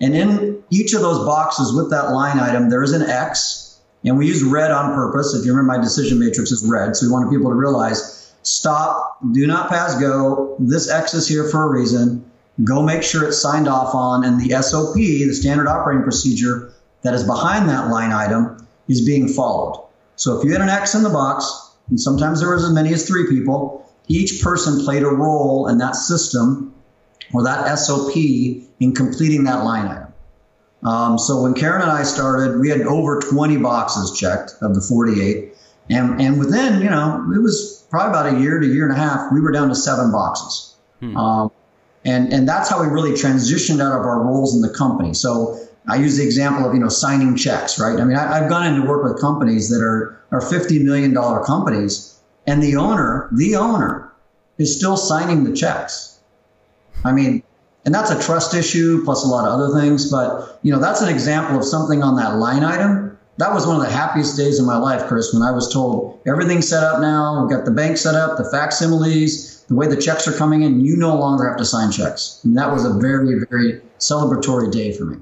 And 0.02 0.16
in 0.16 0.64
each 0.72 0.94
of 0.94 1.02
those 1.02 1.26
boxes 1.26 1.74
with 1.74 1.90
that 1.92 2.12
line 2.12 2.40
item, 2.40 2.70
there 2.70 2.84
is 2.84 2.92
an 2.92 3.04
X 3.04 3.65
and 4.06 4.18
we 4.18 4.28
use 4.28 4.44
red 4.44 4.72
on 4.72 4.94
purpose. 4.94 5.34
If 5.34 5.46
you 5.46 5.52
remember, 5.52 5.78
my 5.78 5.84
decision 5.84 6.20
matrix 6.20 6.52
is 6.52 6.64
red. 6.66 6.96
So 6.96 7.08
we 7.08 7.12
wanted 7.12 7.32
people 7.32 7.50
to 7.50 7.56
realize 7.56 8.34
stop, 8.44 9.18
do 9.32 9.48
not 9.48 9.70
pass 9.70 10.00
go. 10.00 10.56
This 10.60 10.90
X 10.90 11.14
is 11.14 11.28
here 11.28 11.50
for 11.50 11.64
a 11.64 11.70
reason. 11.70 12.24
Go 12.64 12.84
make 12.84 13.04
sure 13.04 13.28
it's 13.28 13.42
signed 13.42 13.68
off 13.68 13.96
on. 13.96 14.24
And 14.24 14.40
the 14.40 14.62
SOP, 14.62 14.94
the 14.94 15.34
standard 15.34 15.68
operating 15.68 16.04
procedure 16.04 16.72
that 17.02 17.14
is 17.14 17.24
behind 17.24 17.68
that 17.70 17.90
line 17.90 18.12
item, 18.12 18.66
is 18.88 19.04
being 19.04 19.28
followed. 19.28 19.84
So 20.16 20.38
if 20.38 20.46
you 20.46 20.52
had 20.52 20.62
an 20.62 20.70
X 20.70 20.94
in 20.94 21.04
the 21.04 21.10
box, 21.10 21.72
and 21.90 22.00
sometimes 22.00 22.40
there 22.40 22.54
was 22.54 22.64
as 22.64 22.72
many 22.72 22.94
as 22.94 23.08
three 23.08 23.28
people, 23.28 23.90
each 24.08 24.42
person 24.42 24.86
played 24.86 25.02
a 25.04 25.08
role 25.08 25.68
in 25.68 25.80
that 25.80 25.96
system 25.96 26.74
or 27.34 27.44
that 27.44 27.76
SOP 27.80 28.16
in 28.16 28.94
completing 28.94 29.44
that 29.46 29.64
line 29.64 29.88
item. 29.88 30.05
Um, 30.86 31.18
so 31.18 31.42
when 31.42 31.54
Karen 31.54 31.82
and 31.82 31.92
I 31.92 32.04
started, 32.04 32.60
we 32.60 32.70
had 32.70 32.82
over 32.82 33.20
20 33.20 33.58
boxes 33.58 34.18
checked 34.18 34.54
of 34.62 34.76
the 34.76 34.82
48. 34.82 35.54
And, 35.90 36.22
and 36.22 36.40
within, 36.40 36.82
you 36.82 36.90
know, 36.90 37.26
it 37.36 37.42
was 37.42 37.86
probably 37.90 38.10
about 38.10 38.36
a 38.36 38.40
year 38.40 38.60
to 38.60 38.66
a 38.66 38.70
year 38.70 38.88
and 38.88 38.94
a 38.94 39.00
half, 39.00 39.32
we 39.34 39.42
were 39.42 39.52
down 39.52 39.70
to 39.70 39.76
seven 39.76 40.12
boxes. 40.12 40.76
Hmm. 41.00 41.18
Um, 41.18 41.52
and, 42.06 42.32
and 42.32 42.48
that's 42.48 42.70
how 42.70 42.82
we 42.82 42.88
really 42.88 43.12
transitioned 43.12 43.82
out 43.82 44.00
of 44.00 44.06
our 44.06 44.22
roles 44.22 44.56
in 44.56 44.62
the 44.62 44.70
company. 44.70 45.16
So 45.16 45.60
I 45.88 45.96
use 45.96 46.18
the 46.18 46.24
example 46.24 46.68
of, 46.68 46.74
you 46.76 46.80
know, 46.80 46.90
signing 46.90 47.36
checks, 47.36 47.80
right? 47.80 48.00
I 48.00 48.06
mean, 48.06 48.16
I, 48.16 48.38
have 48.38 48.50
gone 48.50 48.68
into 48.68 48.88
work 48.88 49.04
with 49.04 49.20
companies 49.20 49.70
that 49.70 49.82
are, 49.82 50.22
are 50.32 50.42
$50 50.42 50.84
million 50.84 51.16
companies 51.44 52.20
and 52.46 52.62
the 52.62 52.76
owner, 52.76 53.28
the 53.32 53.56
owner 53.56 54.12
is 54.60 54.76
still 54.76 54.98
signing 54.98 55.44
the 55.44 55.54
checks. 55.54 56.20
I 57.04 57.12
mean, 57.12 57.44
and 57.86 57.94
that's 57.94 58.10
a 58.10 58.20
trust 58.20 58.54
issue 58.54 59.04
plus 59.04 59.24
a 59.24 59.28
lot 59.28 59.48
of 59.48 59.60
other 59.60 59.80
things. 59.80 60.10
But 60.12 60.60
you 60.64 60.72
know, 60.72 60.80
that's 60.80 61.02
an 61.02 61.10
example 61.10 61.58
of 61.58 61.64
something 61.64 62.04
on 62.04 62.16
that 62.18 62.36
line 62.36 62.64
item. 62.64 63.18
That 63.38 63.54
was 63.54 63.68
one 63.68 63.76
of 63.76 63.82
the 63.82 63.92
happiest 63.92 64.38
days 64.38 64.60
of 64.60 64.66
my 64.66 64.78
life, 64.78 65.08
Chris, 65.08 65.34
when 65.34 65.44
I 65.44 65.52
was 65.52 65.72
told 65.72 66.22
everything's 66.26 66.68
set 66.68 66.84
up 66.84 67.02
now. 67.02 67.42
We've 67.42 67.56
got 67.56 67.66
the 67.66 67.72
bank 67.72 67.98
set 67.98 68.16
up, 68.16 68.38
the 68.38 68.50
facsimiles, 68.50 69.66
the 69.66 69.76
way 69.76 69.88
the 69.88 70.02
checks 70.02 70.28
are 70.28 70.34
coming 70.34 70.64
in. 70.64 70.80
You 70.80 70.96
no 70.96 71.16
longer 71.16 71.48
have 71.48 71.58
to 71.58 71.66
sign 71.66 71.92
checks. 71.92 72.42
I 72.44 72.48
mean, 72.48 72.56
that 72.56 72.72
was 72.72 72.86
a 72.86 72.94
very, 72.94 73.46
very 73.50 73.82
celebratory 74.00 74.72
day 74.72 74.94
for 74.98 75.06
me. 75.06 75.18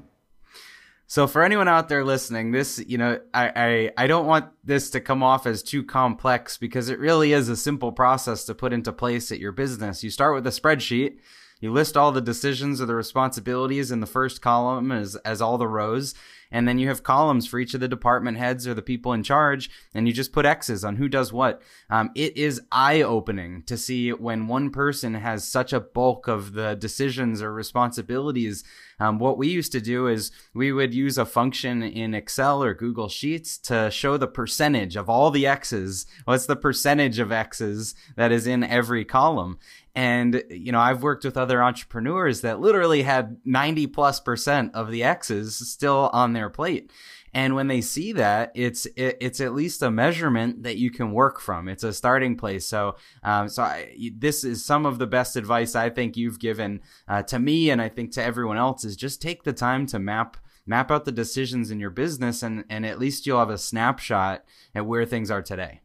So 1.06 1.26
for 1.26 1.42
anyone 1.42 1.68
out 1.68 1.88
there 1.88 2.04
listening, 2.04 2.50
this, 2.50 2.82
you 2.86 2.98
know, 2.98 3.20
I, 3.32 3.52
I, 3.96 4.04
I 4.04 4.06
don't 4.06 4.26
want 4.26 4.46
this 4.64 4.90
to 4.90 5.00
come 5.00 5.22
off 5.22 5.46
as 5.46 5.62
too 5.62 5.84
complex 5.84 6.56
because 6.56 6.88
it 6.88 6.98
really 6.98 7.32
is 7.32 7.48
a 7.48 7.56
simple 7.56 7.92
process 7.92 8.44
to 8.44 8.54
put 8.54 8.72
into 8.72 8.92
place 8.92 9.30
at 9.30 9.38
your 9.38 9.52
business. 9.52 10.02
You 10.02 10.10
start 10.10 10.34
with 10.34 10.46
a 10.46 10.50
spreadsheet 10.50 11.18
you 11.60 11.72
list 11.72 11.96
all 11.96 12.12
the 12.12 12.20
decisions 12.20 12.80
or 12.80 12.86
the 12.86 12.94
responsibilities 12.94 13.90
in 13.90 14.00
the 14.00 14.06
first 14.06 14.42
column 14.42 14.92
as, 14.92 15.16
as 15.16 15.40
all 15.40 15.58
the 15.58 15.68
rows. 15.68 16.14
And 16.50 16.68
then 16.68 16.78
you 16.78 16.86
have 16.86 17.02
columns 17.02 17.48
for 17.48 17.58
each 17.58 17.74
of 17.74 17.80
the 17.80 17.88
department 17.88 18.38
heads 18.38 18.68
or 18.68 18.74
the 18.74 18.82
people 18.82 19.12
in 19.12 19.24
charge, 19.24 19.68
and 19.92 20.06
you 20.06 20.14
just 20.14 20.32
put 20.32 20.46
X's 20.46 20.84
on 20.84 20.96
who 20.96 21.08
does 21.08 21.32
what. 21.32 21.60
Um, 21.90 22.10
it 22.14 22.36
is 22.36 22.60
eye 22.70 23.02
opening 23.02 23.64
to 23.64 23.76
see 23.76 24.12
when 24.12 24.46
one 24.46 24.70
person 24.70 25.14
has 25.14 25.48
such 25.48 25.72
a 25.72 25.80
bulk 25.80 26.28
of 26.28 26.52
the 26.52 26.76
decisions 26.76 27.42
or 27.42 27.52
responsibilities. 27.52 28.62
Um, 29.00 29.18
what 29.18 29.36
we 29.36 29.48
used 29.48 29.72
to 29.72 29.80
do 29.80 30.06
is 30.06 30.30
we 30.52 30.70
would 30.70 30.94
use 30.94 31.18
a 31.18 31.26
function 31.26 31.82
in 31.82 32.14
Excel 32.14 32.62
or 32.62 32.72
Google 32.72 33.08
Sheets 33.08 33.58
to 33.58 33.90
show 33.90 34.16
the 34.16 34.28
percentage 34.28 34.94
of 34.94 35.10
all 35.10 35.32
the 35.32 35.48
X's. 35.48 36.06
What's 36.24 36.46
the 36.46 36.54
percentage 36.54 37.18
of 37.18 37.32
X's 37.32 37.96
that 38.14 38.30
is 38.30 38.46
in 38.46 38.62
every 38.62 39.04
column? 39.04 39.58
And, 39.94 40.42
you 40.50 40.72
know, 40.72 40.80
I've 40.80 41.02
worked 41.02 41.24
with 41.24 41.36
other 41.36 41.62
entrepreneurs 41.62 42.40
that 42.40 42.60
literally 42.60 43.02
had 43.02 43.36
90 43.44 43.86
plus 43.88 44.18
percent 44.18 44.74
of 44.74 44.90
the 44.90 45.04
X's 45.04 45.56
still 45.56 46.10
on 46.12 46.32
their 46.32 46.50
plate. 46.50 46.90
And 47.34 47.56
when 47.56 47.66
they 47.66 47.80
see 47.80 48.12
that, 48.12 48.52
it's 48.54 48.86
it, 48.86 49.16
it's 49.20 49.40
at 49.40 49.54
least 49.54 49.82
a 49.82 49.90
measurement 49.90 50.62
that 50.62 50.76
you 50.76 50.90
can 50.90 51.12
work 51.12 51.40
from. 51.40 51.68
It's 51.68 51.82
a 51.82 51.92
starting 51.92 52.36
place. 52.36 52.64
So 52.64 52.94
um, 53.24 53.48
so 53.48 53.64
I, 53.64 54.12
this 54.16 54.44
is 54.44 54.64
some 54.64 54.86
of 54.86 55.00
the 55.00 55.06
best 55.08 55.34
advice 55.34 55.74
I 55.74 55.90
think 55.90 56.16
you've 56.16 56.38
given 56.38 56.80
uh, 57.08 57.24
to 57.24 57.40
me, 57.40 57.70
and 57.70 57.82
I 57.82 57.88
think 57.88 58.12
to 58.12 58.22
everyone 58.22 58.56
else 58.56 58.84
is 58.84 58.94
just 58.94 59.20
take 59.20 59.42
the 59.42 59.52
time 59.52 59.86
to 59.86 59.98
map 59.98 60.36
map 60.64 60.92
out 60.92 61.04
the 61.04 61.12
decisions 61.12 61.72
in 61.72 61.80
your 61.80 61.90
business, 61.90 62.44
and 62.44 62.64
and 62.70 62.86
at 62.86 63.00
least 63.00 63.26
you'll 63.26 63.40
have 63.40 63.50
a 63.50 63.58
snapshot 63.58 64.44
at 64.72 64.86
where 64.86 65.04
things 65.04 65.28
are 65.28 65.42
today. 65.42 65.80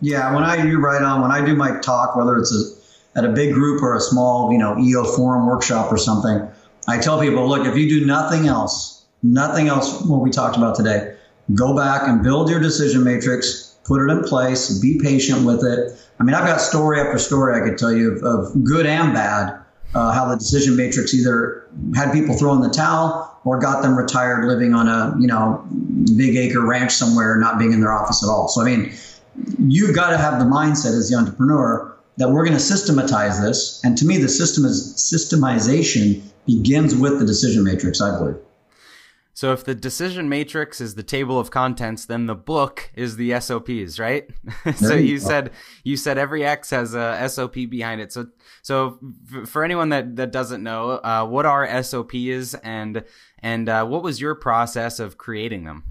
Yeah, 0.00 0.34
when 0.34 0.44
I 0.44 0.62
do 0.62 0.78
right 0.78 1.02
on 1.02 1.20
when 1.20 1.30
I 1.30 1.44
do 1.44 1.54
my 1.54 1.78
talk, 1.80 2.16
whether 2.16 2.38
it's 2.38 2.54
a, 2.54 2.79
at 3.16 3.24
a 3.24 3.28
big 3.28 3.52
group 3.52 3.82
or 3.82 3.96
a 3.96 4.00
small, 4.00 4.52
you 4.52 4.58
know, 4.58 4.78
EO 4.78 5.04
forum 5.04 5.46
workshop 5.46 5.92
or 5.92 5.98
something, 5.98 6.46
I 6.88 6.98
tell 6.98 7.20
people, 7.20 7.48
look, 7.48 7.66
if 7.66 7.76
you 7.76 7.88
do 7.88 8.06
nothing 8.06 8.46
else, 8.46 9.04
nothing 9.22 9.68
else 9.68 10.02
what 10.02 10.20
we 10.20 10.30
talked 10.30 10.56
about 10.56 10.76
today, 10.76 11.16
go 11.54 11.76
back 11.76 12.08
and 12.08 12.22
build 12.22 12.48
your 12.48 12.60
decision 12.60 13.04
matrix, 13.04 13.76
put 13.84 14.02
it 14.02 14.10
in 14.10 14.22
place, 14.24 14.78
be 14.78 14.98
patient 15.00 15.44
with 15.44 15.64
it. 15.64 15.98
I 16.18 16.22
mean, 16.22 16.34
I've 16.34 16.46
got 16.46 16.60
story 16.60 17.00
after 17.00 17.18
story 17.18 17.60
I 17.60 17.64
could 17.64 17.78
tell 17.78 17.92
you 17.92 18.12
of, 18.12 18.22
of 18.22 18.64
good 18.64 18.86
and 18.86 19.12
bad, 19.12 19.58
uh, 19.94 20.12
how 20.12 20.28
the 20.28 20.36
decision 20.36 20.76
matrix 20.76 21.12
either 21.14 21.66
had 21.94 22.12
people 22.12 22.36
throw 22.36 22.52
in 22.54 22.60
the 22.60 22.70
towel 22.70 23.26
or 23.44 23.58
got 23.58 23.82
them 23.82 23.96
retired 23.96 24.44
living 24.44 24.74
on 24.74 24.86
a, 24.86 25.16
you 25.18 25.26
know, 25.26 25.64
big 26.16 26.36
acre 26.36 26.64
ranch 26.64 26.92
somewhere, 26.92 27.36
not 27.38 27.58
being 27.58 27.72
in 27.72 27.80
their 27.80 27.92
office 27.92 28.22
at 28.22 28.28
all. 28.28 28.48
So, 28.48 28.60
I 28.60 28.64
mean, 28.64 28.92
you've 29.58 29.94
got 29.94 30.10
to 30.10 30.18
have 30.18 30.38
the 30.38 30.44
mindset 30.44 30.96
as 30.96 31.08
the 31.08 31.16
entrepreneur 31.16 31.96
that 32.20 32.28
we're 32.28 32.44
going 32.44 32.56
to 32.56 32.62
systematize 32.62 33.40
this. 33.40 33.80
And 33.82 33.96
to 33.96 34.04
me, 34.04 34.18
the 34.18 34.28
system 34.28 34.66
is 34.66 34.94
systemization 34.94 36.22
begins 36.46 36.94
with 36.94 37.18
the 37.18 37.24
decision 37.24 37.64
matrix, 37.64 38.00
I 38.02 38.16
believe. 38.18 38.36
So 39.32 39.54
if 39.54 39.64
the 39.64 39.74
decision 39.74 40.28
matrix 40.28 40.82
is 40.82 40.96
the 40.96 41.02
table 41.02 41.40
of 41.40 41.50
contents, 41.50 42.04
then 42.04 42.26
the 42.26 42.34
book 42.34 42.90
is 42.94 43.16
the 43.16 43.40
SOPs, 43.40 43.98
right? 43.98 44.28
so 44.76 44.94
you, 44.94 45.12
you 45.12 45.18
said 45.18 45.52
you 45.82 45.96
said 45.96 46.18
every 46.18 46.44
X 46.44 46.68
has 46.70 46.92
a 46.92 47.26
SOP 47.26 47.54
behind 47.70 48.02
it. 48.02 48.12
So 48.12 48.26
so 48.60 48.98
for 49.46 49.64
anyone 49.64 49.88
that 49.88 50.16
that 50.16 50.30
doesn't 50.30 50.62
know, 50.62 50.90
uh, 50.90 51.24
what 51.24 51.46
are 51.46 51.82
SOPs 51.82 52.52
and 52.52 53.02
and 53.38 53.66
uh, 53.66 53.86
what 53.86 54.02
was 54.02 54.20
your 54.20 54.34
process 54.34 55.00
of 55.00 55.16
creating 55.16 55.64
them? 55.64 55.84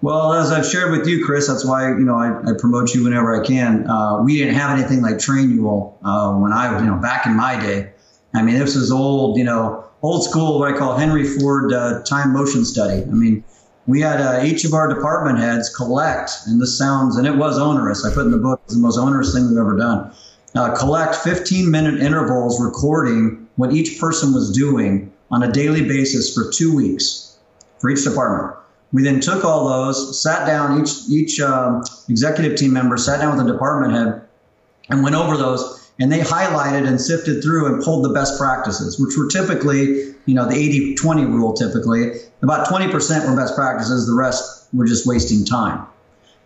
Well, 0.00 0.32
as 0.32 0.52
I've 0.52 0.66
shared 0.66 0.92
with 0.92 1.08
you, 1.08 1.24
Chris, 1.24 1.48
that's 1.48 1.64
why 1.64 1.88
you 1.88 2.04
know 2.04 2.14
I, 2.14 2.50
I 2.50 2.52
promote 2.56 2.94
you 2.94 3.02
whenever 3.02 3.40
I 3.40 3.44
can. 3.44 3.88
Uh, 3.88 4.22
we 4.22 4.38
didn't 4.38 4.54
have 4.54 4.78
anything 4.78 5.02
like 5.02 5.16
Trainual 5.16 5.94
uh, 6.04 6.38
when 6.38 6.52
I, 6.52 6.78
you 6.78 6.86
know, 6.86 6.96
back 6.96 7.26
in 7.26 7.34
my 7.34 7.58
day. 7.58 7.90
I 8.34 8.42
mean, 8.42 8.58
this 8.58 8.76
is 8.76 8.92
old, 8.92 9.38
you 9.38 9.44
know, 9.44 9.84
old 10.02 10.22
school, 10.22 10.60
what 10.60 10.72
I 10.72 10.76
call 10.76 10.96
Henry 10.96 11.24
Ford 11.24 11.72
uh, 11.72 12.02
time 12.04 12.32
motion 12.32 12.64
study. 12.64 13.02
I 13.02 13.06
mean, 13.06 13.42
we 13.88 14.00
had 14.00 14.20
uh, 14.20 14.44
each 14.44 14.64
of 14.64 14.74
our 14.74 14.86
department 14.92 15.38
heads 15.38 15.74
collect, 15.74 16.30
and 16.46 16.60
this 16.60 16.76
sounds, 16.76 17.16
and 17.16 17.26
it 17.26 17.36
was 17.36 17.58
onerous. 17.58 18.04
I 18.04 18.14
put 18.14 18.26
in 18.26 18.30
the 18.30 18.38
book, 18.38 18.60
it's 18.66 18.74
the 18.74 18.80
most 18.80 18.98
onerous 18.98 19.34
thing 19.34 19.48
we've 19.48 19.58
ever 19.58 19.76
done. 19.76 20.12
Uh, 20.54 20.76
collect 20.76 21.16
15 21.16 21.70
minute 21.70 22.00
intervals 22.00 22.62
recording 22.62 23.48
what 23.56 23.72
each 23.72 23.98
person 23.98 24.32
was 24.32 24.52
doing 24.52 25.12
on 25.30 25.42
a 25.42 25.50
daily 25.50 25.82
basis 25.82 26.32
for 26.32 26.50
two 26.52 26.74
weeks 26.74 27.38
for 27.78 27.90
each 27.90 28.04
department. 28.04 28.57
We 28.92 29.02
then 29.02 29.20
took 29.20 29.44
all 29.44 29.68
those, 29.68 30.22
sat 30.22 30.46
down, 30.46 30.80
each 30.80 31.08
each 31.08 31.40
um, 31.40 31.82
executive 32.08 32.56
team 32.56 32.72
member 32.72 32.96
sat 32.96 33.20
down 33.20 33.36
with 33.36 33.46
the 33.46 33.52
department 33.52 33.92
head 33.92 34.22
and 34.88 35.02
went 35.02 35.14
over 35.14 35.36
those, 35.36 35.90
and 36.00 36.10
they 36.10 36.20
highlighted 36.20 36.86
and 36.86 37.00
sifted 37.00 37.42
through 37.42 37.66
and 37.66 37.82
pulled 37.82 38.04
the 38.04 38.10
best 38.10 38.38
practices, 38.38 38.98
which 38.98 39.16
were 39.16 39.28
typically, 39.28 40.14
you 40.24 40.34
know, 40.34 40.46
the 40.46 40.54
80-20 40.96 41.26
rule 41.26 41.52
typically. 41.52 42.12
About 42.42 42.66
20% 42.66 43.28
were 43.28 43.36
best 43.36 43.54
practices, 43.54 44.06
the 44.06 44.14
rest 44.14 44.68
were 44.72 44.86
just 44.86 45.06
wasting 45.06 45.44
time. 45.44 45.86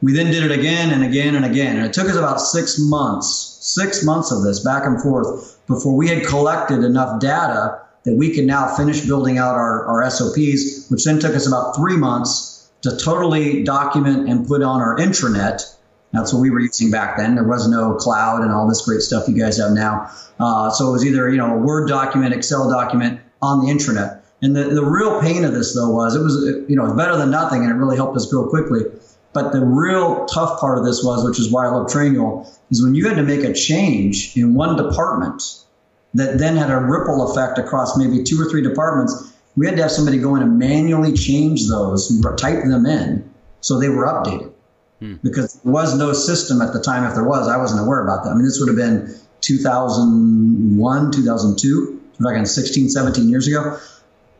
We 0.01 0.13
then 0.13 0.33
did 0.33 0.43
it 0.43 0.51
again 0.51 0.91
and 0.91 1.05
again 1.05 1.37
and 1.37 1.45
again, 1.45 1.77
and 1.77 1.87
it 1.87 1.93
took 1.93 2.09
us 2.09 2.17
about 2.17 2.41
six 2.41 2.77
months, 2.79 3.59
six 3.61 4.03
months 4.03 4.33
of 4.33 4.43
this 4.43 4.59
back 4.59 4.85
and 4.85 5.01
forth 5.01 5.61
before 5.69 5.95
we 5.95 6.09
had 6.09 6.27
collected 6.27 6.83
enough 6.83 7.21
data 7.21 7.82
that 8.05 8.15
we 8.15 8.35
can 8.35 8.47
now 8.47 8.75
finish 8.77 9.05
building 9.07 9.39
out 9.39 9.55
our, 9.55 9.87
our 9.87 10.11
SOPs, 10.11 10.89
which 10.89 11.05
then 11.05 11.19
took 11.19 11.35
us 11.35 11.47
about 11.47 11.77
three 11.77 11.97
months 11.97 12.71
to 12.83 12.97
totally 12.97 13.63
document 13.63 14.29
and 14.29 14.47
put 14.47 14.63
on 14.63 14.81
our 14.81 14.97
intranet. 14.97 15.63
That's 16.13 16.33
what 16.33 16.41
we 16.41 16.51
were 16.51 16.61
using 16.61 16.91
back 16.91 17.17
then. 17.17 17.37
There 17.37 17.45
was 17.45 17.69
no 17.69 17.95
cloud 17.95 18.43
and 18.43 18.53
all 18.53 18.69
this 18.69 18.83
great 18.83 19.01
stuff 19.01 19.29
you 19.29 19.39
guys 19.39 19.57
have 19.59 19.73
now. 19.73 20.11
Uh, 20.39 20.71
so 20.71 20.89
it 20.89 20.93
was 20.93 21.07
either 21.07 21.31
you 21.31 21.39
know 21.39 21.55
a 21.55 21.59
Word 21.59 21.89
document, 21.89 22.35
Excel 22.35 22.69
document 22.69 23.21
on 23.41 23.65
the 23.65 23.73
intranet. 23.73 24.21
And 24.43 24.57
the, 24.57 24.65
the 24.65 24.85
real 24.85 25.21
pain 25.21 25.45
of 25.45 25.53
this 25.53 25.75
though 25.75 25.91
was 25.91 26.17
it 26.17 26.23
was 26.23 26.35
you 26.69 26.77
know 26.77 26.93
better 26.95 27.17
than 27.17 27.31
nothing, 27.31 27.63
and 27.63 27.71
it 27.71 27.77
really 27.77 27.97
helped 27.97 28.17
us 28.17 28.27
grow 28.31 28.49
quickly. 28.49 28.83
But 29.33 29.53
the 29.53 29.65
real 29.65 30.27
tough 30.27 30.61
part 30.61 30.77
of 30.77 30.85
this 30.85 31.03
was, 31.03 31.25
which 31.25 31.39
is 31.39 31.51
why 31.51 31.67
I 31.67 31.71
love 31.71 31.87
Trainual, 31.87 32.47
is 32.71 32.83
when 32.83 32.95
you 32.95 33.09
had 33.09 33.17
to 33.17 33.23
make 33.23 33.45
a 33.45 33.55
change 33.55 34.37
in 34.37 34.53
one 34.53 34.77
department 34.77 35.62
that 36.15 36.39
then 36.39 36.57
had 36.57 36.71
a 36.71 36.79
ripple 36.79 37.31
effect 37.31 37.59
across 37.59 37.97
maybe 37.97 38.23
two 38.23 38.41
or 38.41 38.51
three 38.51 38.63
departments. 38.63 39.33
We 39.57 39.67
had 39.67 39.77
to 39.77 39.83
have 39.83 39.91
somebody 39.91 40.19
go 40.19 40.35
in 40.37 40.43
and 40.43 40.59
manually 40.59 41.13
change 41.13 41.69
those, 41.69 42.21
type 42.37 42.63
them 42.65 42.87
in 42.87 43.31
so 43.61 43.79
they 43.79 43.89
were 43.89 44.07
updated. 44.07 44.53
Hmm. 45.01 45.15
Because 45.23 45.55
there 45.55 45.73
was 45.73 45.97
no 45.97 46.13
system 46.13 46.61
at 46.63 46.73
the 46.73 46.81
time. 46.81 47.05
If 47.05 47.15
there 47.15 47.25
was, 47.25 47.49
I 47.49 47.57
wasn't 47.57 47.85
aware 47.85 48.03
about 48.03 48.25
that. 48.25 48.31
I 48.31 48.35
mean, 48.35 48.45
this 48.45 48.59
would 48.61 48.69
have 48.69 48.77
been 48.77 49.15
2001, 49.41 51.13
2002, 51.13 52.01
we're 52.21 52.31
talking 52.31 52.47
16, 52.47 52.89
17 52.91 53.29
years 53.29 53.49
ago. 53.49 53.79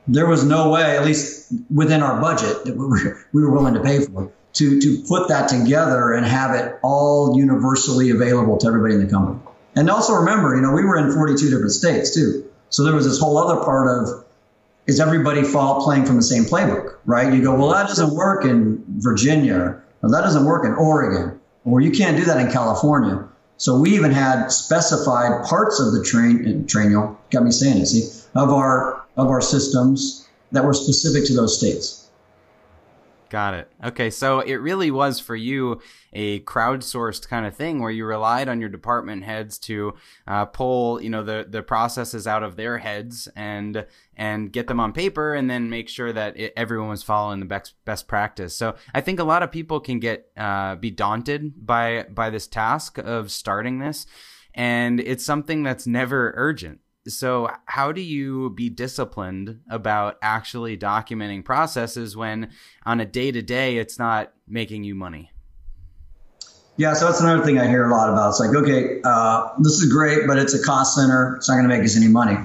There 0.07 0.27
was 0.27 0.45
no 0.45 0.71
way, 0.71 0.97
at 0.97 1.05
least 1.05 1.53
within 1.73 2.03
our 2.03 2.21
budget, 2.21 2.65
that 2.65 2.77
we 2.77 2.87
were, 2.87 3.25
we 3.33 3.43
were 3.43 3.51
willing 3.51 3.75
to 3.75 3.81
pay 3.81 4.05
for 4.05 4.31
to, 4.55 4.81
to 4.81 5.03
put 5.09 5.29
that 5.29 5.49
together 5.49 6.13
and 6.13 6.27
have 6.27 6.55
it 6.55 6.79
all 6.83 7.39
universally 7.39 8.11
available 8.11 8.59
to 8.59 8.67
everybody 8.67 8.95
in 8.95 9.05
the 9.05 9.11
company. 9.11 9.41
And 9.75 9.89
also 9.89 10.15
remember, 10.15 10.55
you 10.55 10.63
know, 10.63 10.73
we 10.73 10.85
were 10.85 10.99
in 10.99 11.13
42 11.13 11.51
different 11.51 11.73
states 11.73 12.15
too. 12.15 12.45
So 12.69 12.85
there 12.85 12.95
was 12.95 13.07
this 13.07 13.19
whole 13.19 13.39
other 13.39 13.63
part 13.65 13.89
of 13.89 14.25
is 14.87 14.99
everybody 14.99 15.43
fall 15.43 15.83
playing 15.85 16.05
from 16.05 16.17
the 16.17 16.23
same 16.23 16.45
playbook, 16.45 16.97
right? 17.07 17.33
You 17.33 17.43
go, 17.43 17.55
well, 17.55 17.69
that 17.71 17.87
doesn't 17.87 18.15
work 18.15 18.45
in 18.45 18.83
Virginia, 18.99 19.81
or 20.03 20.11
that 20.11 20.23
doesn't 20.23 20.45
work 20.45 20.65
in 20.67 20.73
Oregon, 20.73 21.39
or 21.65 21.81
you 21.81 21.93
can't 21.93 22.17
do 22.17 22.25
that 22.25 22.39
in 22.45 22.51
California. 22.51 23.25
So 23.59 23.79
we 23.79 23.95
even 23.95 24.11
had 24.11 24.49
specified 24.49 25.45
parts 25.45 25.79
of 25.79 25.93
the 25.93 26.03
train, 26.03 26.45
eh, 26.47 26.67
Trainual, 26.67 27.17
got 27.31 27.45
me 27.45 27.53
saying 27.53 27.79
it, 27.79 27.87
see, 27.87 28.09
of 28.35 28.51
our 28.51 29.05
of 29.17 29.29
our 29.29 29.41
systems 29.41 30.27
that 30.51 30.65
were 30.65 30.75
specific 30.75 31.27
to 31.27 31.35
those 31.35 31.57
states. 31.57 32.02
Got 33.33 33.55
it. 33.55 33.73
Okay, 33.83 34.11
so 34.11 34.41
it 34.41 34.57
really 34.57 34.91
was 34.91 35.19
for 35.19 35.35
you 35.35 35.81
a 36.13 36.41
crowdsourced 36.41 37.27
kind 37.27 37.47
of 37.47 37.57
thing 37.57 37.81
where 37.81 37.91
you 37.91 38.05
relied 38.05 38.47
on 38.47 38.61
your 38.61 38.69
department 38.69 39.25
heads 39.25 39.59
to 39.61 39.95
uh, 40.27 40.45
pull, 40.45 41.01
you 41.01 41.09
know, 41.09 41.25
the 41.25 41.47
the 41.49 41.63
processes 41.63 42.27
out 42.27 42.43
of 42.43 42.57
their 42.57 42.77
heads 42.77 43.29
and 43.35 43.87
and 44.19 44.53
get 44.53 44.67
them 44.67 44.79
on 44.79 44.93
paper, 44.93 45.33
and 45.33 45.49
then 45.49 45.71
make 45.71 45.89
sure 45.89 46.13
that 46.13 46.39
it, 46.39 46.53
everyone 46.59 46.91
was 46.91 47.03
following 47.03 47.41
the 47.41 47.47
best 47.47 47.73
best 47.87 48.07
practice. 48.07 48.55
So 48.55 48.75
I 48.93 49.01
think 49.01 49.19
a 49.19 49.25
lot 49.25 49.43
of 49.43 49.51
people 49.51 49.81
can 49.81 49.99
get 49.99 50.31
uh, 50.37 50.75
be 50.75 50.91
daunted 50.91 51.65
by 51.65 52.03
by 52.11 52.29
this 52.29 52.47
task 52.47 52.99
of 52.99 53.31
starting 53.31 53.79
this, 53.79 54.05
and 54.53 55.01
it's 55.01 55.25
something 55.25 55.63
that's 55.63 55.87
never 55.87 56.35
urgent 56.37 56.81
so 57.09 57.51
how 57.67 57.93
do 57.93 58.01
you 58.01 58.51
be 58.51 58.69
disciplined 58.69 59.61
about 59.69 60.19
actually 60.23 60.77
documenting 60.77 61.45
processes 61.45 62.17
when 62.17 62.51
on 62.87 63.01
a 63.01 63.05
day 63.05 63.33
to 63.33 63.43
day 63.43 63.79
it's 63.79 63.99
not 63.99 64.33
making 64.47 64.85
you 64.85 64.95
money? 64.95 65.31
Yeah 66.77 66.95
so 66.95 67.07
that's 67.07 67.21
another 67.21 67.45
thing 67.45 67.59
i 67.59 67.67
hear 67.67 67.87
a 67.87 67.91
lot 67.91 68.09
about. 68.09 68.31
It's 68.31 68.41
like 68.41 68.55
okay 68.55 69.01
uh, 69.05 69.49
this 69.59 69.75
is 69.75 69.93
great 69.93 70.27
but 70.27 70.39
it's 70.39 70.55
a 70.55 70.63
cost 70.63 70.95
center. 70.95 71.37
It's 71.37 71.49
not 71.49 71.57
going 71.57 71.69
to 71.69 71.77
make 71.77 71.85
us 71.85 71.97
any 71.97 72.09
money. 72.09 72.39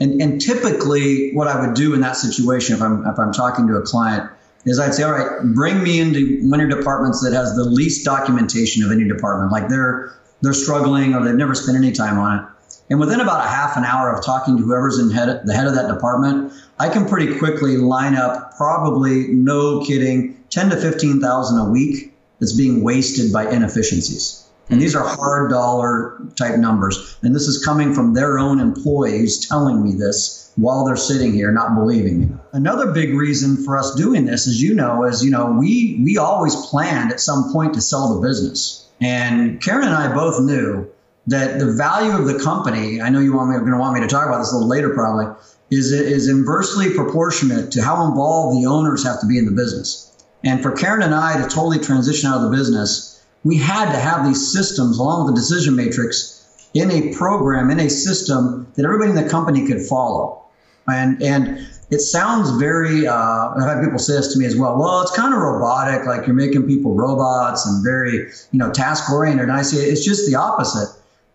And, 0.00 0.20
and 0.20 0.40
typically 0.40 1.32
what 1.32 1.46
i 1.46 1.64
would 1.64 1.74
do 1.74 1.94
in 1.94 2.00
that 2.00 2.16
situation 2.16 2.74
if 2.74 2.82
i'm 2.82 3.06
if 3.06 3.18
i'm 3.18 3.32
talking 3.32 3.68
to 3.68 3.76
a 3.76 3.82
client 3.82 4.28
is 4.64 4.80
i'd 4.80 4.94
say 4.94 5.04
all 5.04 5.12
right 5.12 5.54
bring 5.54 5.80
me 5.82 6.00
into 6.00 6.40
one 6.48 6.60
of 6.60 6.68
your 6.68 6.76
departments 6.76 7.22
that 7.22 7.32
has 7.32 7.54
the 7.54 7.64
least 7.64 8.04
documentation 8.04 8.82
of 8.82 8.90
any 8.90 9.06
department. 9.06 9.52
Like 9.52 9.68
they're 9.68 10.18
they're 10.40 10.54
struggling 10.54 11.14
or 11.14 11.24
they've 11.24 11.34
never 11.34 11.54
spent 11.54 11.76
any 11.76 11.92
time 11.92 12.18
on 12.18 12.38
it 12.40 12.51
and 12.90 13.00
within 13.00 13.20
about 13.20 13.44
a 13.44 13.48
half 13.48 13.76
an 13.76 13.84
hour 13.84 14.12
of 14.12 14.24
talking 14.24 14.56
to 14.56 14.62
whoever's 14.62 14.98
in 14.98 15.10
head, 15.10 15.42
the 15.44 15.54
head 15.54 15.66
of 15.66 15.74
that 15.74 15.88
department, 15.88 16.52
I 16.78 16.88
can 16.88 17.06
pretty 17.06 17.38
quickly 17.38 17.76
line 17.76 18.14
up 18.14 18.56
probably 18.56 19.28
no 19.28 19.84
kidding 19.84 20.36
10 20.50 20.70
to 20.70 20.76
15,000 20.76 21.58
a 21.58 21.70
week 21.70 22.12
that's 22.38 22.52
being 22.52 22.82
wasted 22.82 23.32
by 23.32 23.48
inefficiencies. 23.50 24.46
And 24.68 24.80
these 24.80 24.94
are 24.94 25.06
hard 25.06 25.50
dollar 25.50 26.20
type 26.36 26.58
numbers. 26.58 27.16
And 27.22 27.34
this 27.34 27.46
is 27.48 27.64
coming 27.64 27.94
from 27.94 28.14
their 28.14 28.38
own 28.38 28.60
employees 28.60 29.46
telling 29.46 29.82
me 29.82 29.94
this 29.94 30.50
while 30.56 30.84
they're 30.84 30.96
sitting 30.96 31.32
here 31.32 31.50
not 31.50 31.74
believing 31.74 32.20
me. 32.20 32.28
Another 32.52 32.92
big 32.92 33.14
reason 33.14 33.64
for 33.64 33.78
us 33.78 33.94
doing 33.94 34.26
this, 34.26 34.46
as 34.46 34.60
you 34.60 34.74
know, 34.74 35.04
is 35.04 35.24
you 35.24 35.30
know, 35.30 35.56
we 35.58 36.00
we 36.04 36.18
always 36.18 36.54
planned 36.66 37.10
at 37.12 37.20
some 37.20 37.52
point 37.52 37.74
to 37.74 37.80
sell 37.80 38.14
the 38.14 38.26
business. 38.26 38.86
And 39.00 39.60
Karen 39.60 39.86
and 39.86 39.94
I 39.94 40.14
both 40.14 40.40
knew 40.40 40.91
that 41.26 41.58
the 41.58 41.72
value 41.72 42.12
of 42.12 42.26
the 42.26 42.38
company, 42.42 43.00
I 43.00 43.08
know 43.08 43.20
you 43.20 43.32
want 43.32 43.50
me, 43.50 43.56
are 43.56 43.60
going 43.60 43.72
to 43.72 43.78
want 43.78 43.94
me 43.94 44.00
to 44.00 44.08
talk 44.08 44.26
about 44.26 44.38
this 44.38 44.52
a 44.52 44.56
little 44.56 44.68
later 44.68 44.90
probably, 44.90 45.26
is 45.70 45.92
is 45.92 46.28
inversely 46.28 46.92
proportionate 46.94 47.70
to 47.72 47.82
how 47.82 48.06
involved 48.06 48.60
the 48.60 48.66
owners 48.66 49.04
have 49.04 49.20
to 49.20 49.26
be 49.26 49.38
in 49.38 49.46
the 49.46 49.52
business. 49.52 50.08
And 50.44 50.62
for 50.62 50.72
Karen 50.72 51.02
and 51.02 51.14
I 51.14 51.40
to 51.40 51.48
totally 51.48 51.78
transition 51.78 52.28
out 52.28 52.42
of 52.42 52.50
the 52.50 52.56
business, 52.56 53.24
we 53.44 53.56
had 53.56 53.92
to 53.92 53.98
have 53.98 54.26
these 54.26 54.52
systems 54.52 54.98
along 54.98 55.24
with 55.24 55.34
the 55.34 55.40
decision 55.40 55.76
matrix 55.76 56.68
in 56.74 56.90
a 56.90 57.14
program, 57.14 57.70
in 57.70 57.80
a 57.80 57.88
system 57.88 58.66
that 58.74 58.84
everybody 58.84 59.10
in 59.10 59.16
the 59.16 59.28
company 59.28 59.66
could 59.66 59.80
follow. 59.80 60.42
And 60.88 61.22
and 61.22 61.68
it 61.90 62.00
sounds 62.00 62.50
very. 62.58 63.06
Uh, 63.06 63.50
I've 63.56 63.62
had 63.62 63.84
people 63.84 63.98
say 63.98 64.14
this 64.14 64.32
to 64.32 64.38
me 64.38 64.46
as 64.46 64.56
well. 64.56 64.76
Well, 64.78 65.02
it's 65.02 65.14
kind 65.14 65.32
of 65.32 65.40
robotic, 65.40 66.06
like 66.06 66.26
you're 66.26 66.34
making 66.34 66.66
people 66.66 66.94
robots 66.94 67.64
and 67.66 67.84
very, 67.84 68.30
you 68.50 68.58
know, 68.58 68.72
task 68.72 69.10
oriented. 69.12 69.44
And 69.44 69.52
I 69.52 69.62
say 69.62 69.76
it's 69.78 70.04
just 70.04 70.28
the 70.28 70.34
opposite. 70.34 70.88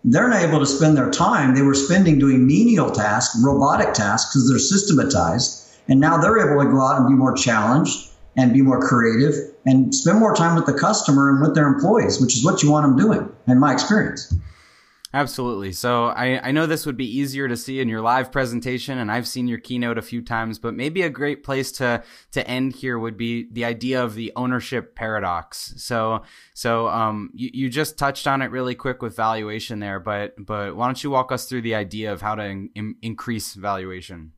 They're 0.03 0.29
not 0.29 0.41
able 0.41 0.59
to 0.59 0.65
spend 0.65 0.95
their 0.95 1.09
time. 1.09 1.55
They 1.55 1.61
were 1.61 1.73
spending 1.73 2.19
doing 2.19 2.45
menial 2.45 2.91
tasks, 2.91 3.39
robotic 3.43 3.93
tasks, 3.93 4.33
because 4.33 4.49
they're 4.49 4.59
systematized. 4.59 5.67
And 5.89 5.99
now 5.99 6.17
they're 6.17 6.37
able 6.37 6.63
to 6.63 6.69
go 6.69 6.81
out 6.81 6.97
and 6.97 7.07
be 7.07 7.13
more 7.13 7.33
challenged 7.33 8.09
and 8.35 8.53
be 8.53 8.61
more 8.61 8.79
creative 8.79 9.33
and 9.65 9.93
spend 9.93 10.19
more 10.19 10.35
time 10.35 10.55
with 10.55 10.65
the 10.65 10.73
customer 10.73 11.29
and 11.29 11.41
with 11.41 11.55
their 11.55 11.67
employees, 11.67 12.21
which 12.21 12.37
is 12.37 12.45
what 12.45 12.61
you 12.61 12.71
want 12.71 12.85
them 12.85 12.95
doing, 12.95 13.29
in 13.47 13.59
my 13.59 13.73
experience. 13.73 14.33
Absolutely. 15.13 15.71
So 15.71 16.07
I, 16.07 16.49
I 16.49 16.51
know 16.51 16.65
this 16.65 16.85
would 16.85 16.97
be 16.97 17.17
easier 17.17 17.47
to 17.47 17.55
see 17.55 17.79
in 17.79 17.87
your 17.87 18.01
live 18.01 18.29
presentation, 18.31 18.97
and 18.97 19.09
I've 19.09 19.27
seen 19.27 19.47
your 19.47 19.57
keynote 19.57 19.97
a 19.97 20.01
few 20.01 20.21
times, 20.21 20.59
but 20.59 20.73
maybe 20.73 21.01
a 21.01 21.09
great 21.09 21.43
place 21.43 21.71
to 21.73 22.03
to 22.31 22.47
end 22.47 22.75
here 22.75 22.99
would 22.99 23.15
be 23.15 23.47
the 23.51 23.63
idea 23.63 24.03
of 24.03 24.15
the 24.15 24.33
ownership 24.35 24.95
paradox. 24.95 25.73
So 25.77 26.23
so 26.53 26.89
um, 26.89 27.29
you, 27.33 27.49
you 27.53 27.69
just 27.69 27.97
touched 27.97 28.27
on 28.27 28.41
it 28.41 28.51
really 28.51 28.75
quick 28.75 29.01
with 29.01 29.15
valuation 29.15 29.79
there, 29.79 29.99
but 29.99 30.33
but 30.45 30.75
why 30.75 30.87
don't 30.87 31.01
you 31.01 31.09
walk 31.09 31.31
us 31.31 31.45
through 31.45 31.61
the 31.61 31.75
idea 31.75 32.11
of 32.11 32.21
how 32.21 32.35
to 32.35 32.43
in, 32.43 32.95
increase 33.01 33.53
valuation? 33.53 34.33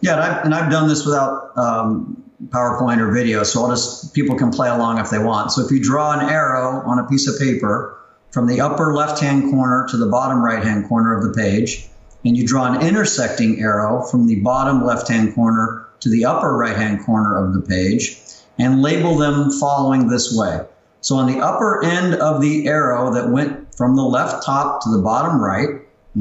Yeah, 0.00 0.14
and 0.14 0.22
I've, 0.22 0.44
and 0.46 0.54
I've 0.54 0.70
done 0.70 0.88
this 0.88 1.04
without 1.06 1.56
um, 1.56 2.24
PowerPoint 2.48 2.98
or 2.98 3.12
video, 3.12 3.44
so 3.44 3.62
I'll 3.62 3.70
just 3.70 4.14
people 4.14 4.36
can 4.36 4.50
play 4.50 4.70
along 4.70 4.98
if 4.98 5.10
they 5.10 5.18
want. 5.18 5.52
So 5.52 5.64
if 5.64 5.70
you 5.70 5.80
draw 5.80 6.18
an 6.18 6.28
arrow 6.28 6.82
on 6.86 6.98
a 6.98 7.06
piece 7.06 7.28
of 7.28 7.38
paper 7.38 8.01
from 8.32 8.46
the 8.46 8.60
upper 8.60 8.94
left-hand 8.94 9.50
corner 9.50 9.86
to 9.90 9.96
the 9.96 10.06
bottom 10.06 10.42
right-hand 10.42 10.88
corner 10.88 11.16
of 11.16 11.22
the 11.22 11.32
page, 11.40 11.86
and 12.24 12.36
you 12.36 12.46
draw 12.46 12.72
an 12.72 12.86
intersecting 12.86 13.60
arrow 13.60 14.02
from 14.02 14.26
the 14.26 14.40
bottom 14.40 14.84
left-hand 14.84 15.34
corner 15.34 15.86
to 16.00 16.08
the 16.08 16.24
upper 16.24 16.56
right-hand 16.56 17.04
corner 17.04 17.36
of 17.36 17.52
the 17.52 17.60
page, 17.60 18.18
and 18.58 18.82
label 18.82 19.16
them 19.16 19.50
following 19.60 20.08
this 20.08 20.36
way. 20.36 20.60
So 21.02 21.16
on 21.16 21.26
the 21.26 21.40
upper 21.40 21.84
end 21.84 22.14
of 22.14 22.40
the 22.40 22.66
arrow 22.68 23.12
that 23.12 23.28
went 23.28 23.74
from 23.74 23.96
the 23.96 24.02
left 24.02 24.44
top 24.44 24.82
to 24.82 24.90
the 24.90 25.02
bottom 25.02 25.40
right, 25.40 25.68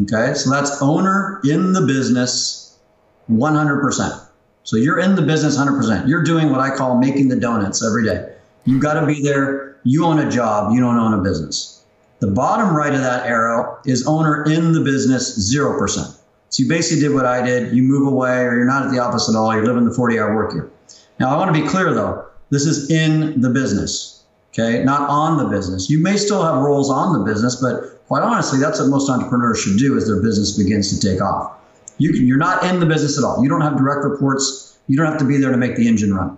okay, 0.03 0.33
so 0.33 0.49
that's 0.49 0.81
owner 0.81 1.39
in 1.43 1.73
the 1.73 1.81
business 1.81 2.77
100%. 3.29 4.27
So 4.63 4.77
you're 4.77 4.99
in 4.99 5.15
the 5.15 5.21
business 5.21 5.57
100%. 5.57 6.07
You're 6.07 6.23
doing 6.23 6.51
what 6.51 6.59
I 6.59 6.75
call 6.75 6.97
making 6.97 7.29
the 7.29 7.39
donuts 7.39 7.85
every 7.85 8.05
day. 8.05 8.35
You've 8.65 8.81
got 8.81 8.99
to 8.99 9.05
be 9.05 9.21
there. 9.21 9.77
You 9.83 10.05
own 10.05 10.19
a 10.19 10.29
job. 10.29 10.73
You 10.73 10.79
don't 10.79 10.97
own 10.97 11.13
a 11.13 11.23
business. 11.23 11.80
The 12.21 12.27
bottom 12.27 12.75
right 12.75 12.93
of 12.93 13.01
that 13.01 13.25
arrow 13.25 13.79
is 13.83 14.05
owner 14.05 14.43
in 14.43 14.73
the 14.73 14.81
business 14.81 15.51
0%. 15.51 15.79
So 16.49 16.63
you 16.63 16.69
basically 16.69 17.01
did 17.01 17.15
what 17.15 17.25
I 17.25 17.43
did. 17.43 17.73
You 17.73 17.81
move 17.81 18.05
away 18.05 18.43
or 18.43 18.55
you're 18.55 18.65
not 18.65 18.85
at 18.85 18.91
the 18.91 18.99
office 18.99 19.27
at 19.27 19.35
all. 19.35 19.51
You're 19.55 19.65
living 19.65 19.85
the 19.85 19.93
40 19.93 20.19
hour 20.19 20.35
work 20.35 20.53
year. 20.53 20.69
Now, 21.19 21.33
I 21.33 21.37
want 21.37 21.53
to 21.55 21.59
be 21.59 21.67
clear 21.67 21.95
though. 21.95 22.27
This 22.51 22.67
is 22.67 22.91
in 22.91 23.41
the 23.41 23.49
business, 23.49 24.23
okay? 24.53 24.83
Not 24.83 25.09
on 25.09 25.39
the 25.39 25.45
business. 25.45 25.89
You 25.89 25.97
may 25.97 26.15
still 26.15 26.43
have 26.43 26.61
roles 26.61 26.91
on 26.91 27.17
the 27.17 27.25
business, 27.25 27.55
but 27.55 28.05
quite 28.07 28.21
honestly, 28.21 28.59
that's 28.59 28.79
what 28.79 28.89
most 28.89 29.09
entrepreneurs 29.09 29.59
should 29.59 29.79
do 29.79 29.97
as 29.97 30.05
their 30.05 30.21
business 30.21 30.55
begins 30.55 30.95
to 30.95 31.09
take 31.09 31.23
off. 31.23 31.53
You 31.97 32.13
can, 32.13 32.27
you're 32.27 32.37
not 32.37 32.63
in 32.65 32.79
the 32.79 32.85
business 32.85 33.17
at 33.17 33.23
all. 33.23 33.41
You 33.41 33.49
don't 33.49 33.61
have 33.61 33.77
direct 33.77 34.03
reports. 34.03 34.77
You 34.87 34.95
don't 34.95 35.07
have 35.07 35.17
to 35.17 35.25
be 35.25 35.37
there 35.37 35.51
to 35.51 35.57
make 35.57 35.75
the 35.75 35.87
engine 35.87 36.13
run. 36.13 36.37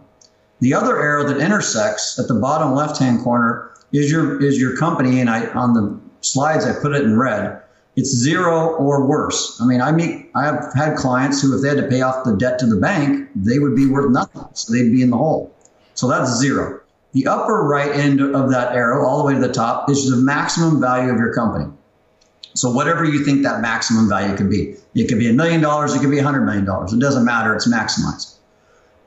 The 0.61 0.75
other 0.75 0.97
arrow 0.97 1.27
that 1.27 1.41
intersects 1.41 2.17
at 2.19 2.29
the 2.29 2.35
bottom 2.35 2.73
left-hand 2.73 3.21
corner 3.21 3.72
is 3.93 4.11
your 4.11 4.43
is 4.43 4.59
your 4.59 4.75
company, 4.75 5.21
and 5.21 5.29
I 5.29 5.47
on 5.53 5.73
the 5.73 5.99
slides 6.21 6.65
I 6.65 6.73
put 6.81 6.93
it 6.93 7.03
in 7.03 7.17
red. 7.17 7.61
It's 7.95 8.09
zero 8.09 8.75
or 8.75 9.05
worse. 9.05 9.59
I 9.61 9.67
mean, 9.67 9.79
I 9.79 9.91
meet 9.91 10.31
I 10.35 10.45
have 10.45 10.73
had 10.75 10.97
clients 10.97 11.41
who, 11.41 11.55
if 11.55 11.61
they 11.61 11.69
had 11.69 11.77
to 11.77 11.87
pay 11.87 12.01
off 12.01 12.25
the 12.25 12.35
debt 12.35 12.57
to 12.59 12.65
the 12.65 12.77
bank, 12.77 13.29
they 13.35 13.59
would 13.59 13.75
be 13.75 13.85
worth 13.85 14.11
nothing. 14.11 14.43
So 14.53 14.73
they'd 14.73 14.89
be 14.89 15.03
in 15.03 15.11
the 15.11 15.17
hole. 15.17 15.55
So 15.93 16.07
that's 16.09 16.37
zero. 16.39 16.81
The 17.13 17.27
upper 17.27 17.63
right 17.63 17.91
end 17.91 18.19
of 18.19 18.49
that 18.49 18.75
arrow, 18.75 19.05
all 19.05 19.19
the 19.19 19.25
way 19.25 19.33
to 19.35 19.39
the 19.39 19.53
top, 19.53 19.91
is 19.91 20.09
the 20.09 20.17
maximum 20.17 20.81
value 20.81 21.11
of 21.11 21.17
your 21.17 21.31
company. 21.31 21.71
So 22.55 22.71
whatever 22.71 23.05
you 23.05 23.23
think 23.23 23.43
that 23.43 23.61
maximum 23.61 24.09
value 24.09 24.35
could 24.35 24.49
be, 24.49 24.75
it 24.95 25.07
could 25.07 25.19
be 25.19 25.29
a 25.29 25.33
million 25.33 25.61
dollars, 25.61 25.93
it 25.93 25.99
could 25.99 26.09
be 26.09 26.17
a 26.17 26.23
hundred 26.23 26.45
million 26.45 26.65
dollars. 26.65 26.93
It 26.93 26.99
doesn't 26.99 27.25
matter. 27.25 27.55
It's 27.55 27.71
maximized. 27.71 28.37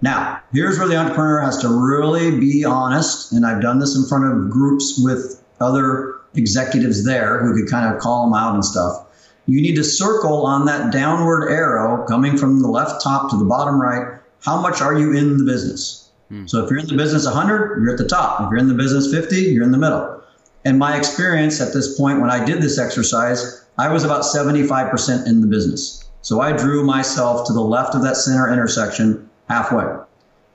Now, 0.02 0.40
here's 0.52 0.78
where 0.78 0.88
the 0.88 0.96
entrepreneur 0.96 1.40
has 1.40 1.58
to 1.58 1.68
really 1.68 2.38
be 2.38 2.64
honest. 2.64 3.32
And 3.32 3.46
I've 3.46 3.62
done 3.62 3.78
this 3.78 3.96
in 3.96 4.04
front 4.04 4.24
of 4.24 4.50
groups 4.50 5.00
with 5.02 5.42
other 5.60 6.16
executives 6.34 7.04
there 7.04 7.42
who 7.42 7.54
could 7.54 7.70
kind 7.70 7.94
of 7.94 8.00
call 8.00 8.24
them 8.24 8.34
out 8.34 8.54
and 8.54 8.64
stuff. 8.64 9.06
You 9.46 9.62
need 9.62 9.76
to 9.76 9.84
circle 9.84 10.44
on 10.44 10.66
that 10.66 10.92
downward 10.92 11.50
arrow 11.50 12.04
coming 12.06 12.36
from 12.36 12.60
the 12.60 12.68
left 12.68 13.02
top 13.02 13.30
to 13.30 13.36
the 13.36 13.44
bottom 13.44 13.80
right. 13.80 14.18
How 14.44 14.60
much 14.60 14.80
are 14.80 14.98
you 14.98 15.16
in 15.16 15.38
the 15.38 15.44
business? 15.44 16.10
Hmm. 16.28 16.46
So 16.46 16.64
if 16.64 16.70
you're 16.70 16.80
in 16.80 16.86
the 16.86 16.96
business 16.96 17.24
100, 17.24 17.82
you're 17.82 17.92
at 17.92 17.98
the 17.98 18.08
top. 18.08 18.40
If 18.40 18.50
you're 18.50 18.58
in 18.58 18.68
the 18.68 18.74
business 18.74 19.10
50, 19.10 19.36
you're 19.36 19.64
in 19.64 19.70
the 19.70 19.78
middle. 19.78 20.22
And 20.64 20.78
my 20.78 20.96
experience 20.96 21.60
at 21.60 21.72
this 21.72 21.96
point, 21.96 22.20
when 22.20 22.28
I 22.28 22.44
did 22.44 22.60
this 22.60 22.76
exercise, 22.78 23.64
I 23.78 23.88
was 23.88 24.02
about 24.02 24.22
75% 24.22 25.26
in 25.26 25.40
the 25.40 25.46
business. 25.46 26.04
So 26.22 26.40
I 26.40 26.50
drew 26.50 26.84
myself 26.84 27.46
to 27.46 27.52
the 27.52 27.60
left 27.60 27.94
of 27.94 28.02
that 28.02 28.16
center 28.16 28.52
intersection 28.52 29.30
halfway. 29.48 29.84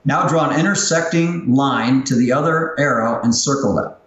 Now 0.03 0.27
draw 0.27 0.49
an 0.49 0.59
intersecting 0.59 1.53
line 1.53 2.03
to 2.05 2.15
the 2.15 2.31
other 2.31 2.79
arrow 2.79 3.21
and 3.21 3.33
circle 3.33 3.75
that. 3.75 3.97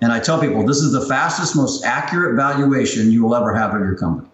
And 0.00 0.12
I 0.12 0.20
tell 0.20 0.40
people 0.40 0.66
this 0.66 0.78
is 0.78 0.92
the 0.92 1.06
fastest, 1.06 1.56
most 1.56 1.84
accurate 1.84 2.36
valuation 2.36 3.10
you 3.10 3.22
will 3.22 3.34
ever 3.34 3.54
have 3.54 3.74
of 3.74 3.80
your 3.80 3.96
company. 3.96 4.28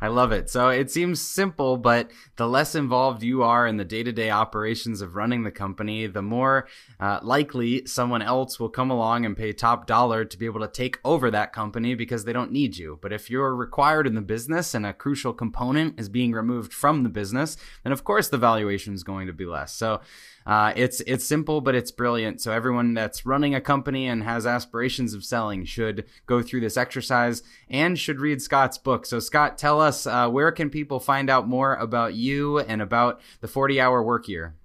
I 0.04 0.08
love 0.08 0.34
it. 0.34 0.50
So 0.50 0.68
it 0.68 0.92
seems 0.92 1.22
simple, 1.22 1.78
but 1.78 2.12
the 2.36 2.46
less 2.46 2.76
involved 2.76 3.24
you 3.24 3.42
are 3.42 3.66
in 3.66 3.78
the 3.78 3.86
day 3.86 4.04
to 4.04 4.12
day 4.12 4.32
operations 4.32 5.00
of 5.00 5.16
running 5.16 5.44
the 5.44 5.50
company, 5.52 6.08
the 6.08 6.22
more 6.22 6.68
uh, 7.00 7.22
likely 7.24 7.86
someone 7.86 8.22
else 8.22 8.60
will 8.60 8.68
come 8.68 8.92
along 8.92 9.26
and 9.26 9.38
pay 9.38 9.54
top 9.54 9.88
dollar 9.88 10.26
to 10.26 10.38
be 10.38 10.46
able 10.46 10.60
to 10.60 10.68
take 10.68 11.00
over 11.06 11.32
that 11.32 11.54
company 11.54 11.96
because 11.96 12.26
they 12.26 12.34
don't 12.34 12.52
need 12.52 12.76
you. 12.76 13.00
But 13.02 13.13
if 13.13 13.30
you're 13.30 13.56
required 13.56 14.06
in 14.06 14.13
the 14.13 14.22
business 14.22 14.74
and 14.74 14.86
a 14.86 14.92
crucial 14.92 15.32
component 15.32 15.98
is 15.98 16.10
being 16.10 16.34
removed 16.34 16.74
from 16.74 17.04
the 17.04 17.10
business, 17.10 17.56
then 17.86 17.94
of 17.94 18.04
course 18.04 18.28
the 18.28 18.38
valuation 18.38 18.94
is 18.94 19.04
going 19.06 19.28
to 19.28 19.34
be 19.34 19.46
less. 19.46 19.72
So 19.74 20.02
uh, 20.45 20.73
it's 20.75 21.01
it's 21.01 21.25
simple, 21.25 21.62
but 21.62 21.75
it's 21.75 21.91
brilliant. 21.91 22.41
So 22.41 22.51
everyone 22.51 22.93
that's 22.93 23.25
running 23.25 23.56
a 23.56 23.62
company 23.62 24.08
and 24.08 24.23
has 24.23 24.45
aspirations 24.45 25.13
of 25.13 25.23
selling 25.23 25.65
should 25.65 26.06
go 26.25 26.41
through 26.41 26.62
this 26.62 26.77
exercise 26.77 27.43
and 27.69 27.97
should 27.97 28.19
read 28.19 28.41
Scott's 28.41 28.77
book. 28.77 29.06
So 29.06 29.19
Scott, 29.19 29.58
tell 29.58 29.79
us 29.79 30.06
uh, 30.06 30.29
where 30.29 30.51
can 30.51 30.69
people 30.69 30.99
find 30.99 31.29
out 31.29 31.47
more 31.47 31.75
about 31.75 32.13
you 32.15 32.60
and 32.60 32.82
about 32.82 33.21
the 33.41 33.47
40 33.47 33.79
hour 33.79 34.03
work 34.03 34.27
year. 34.27 34.56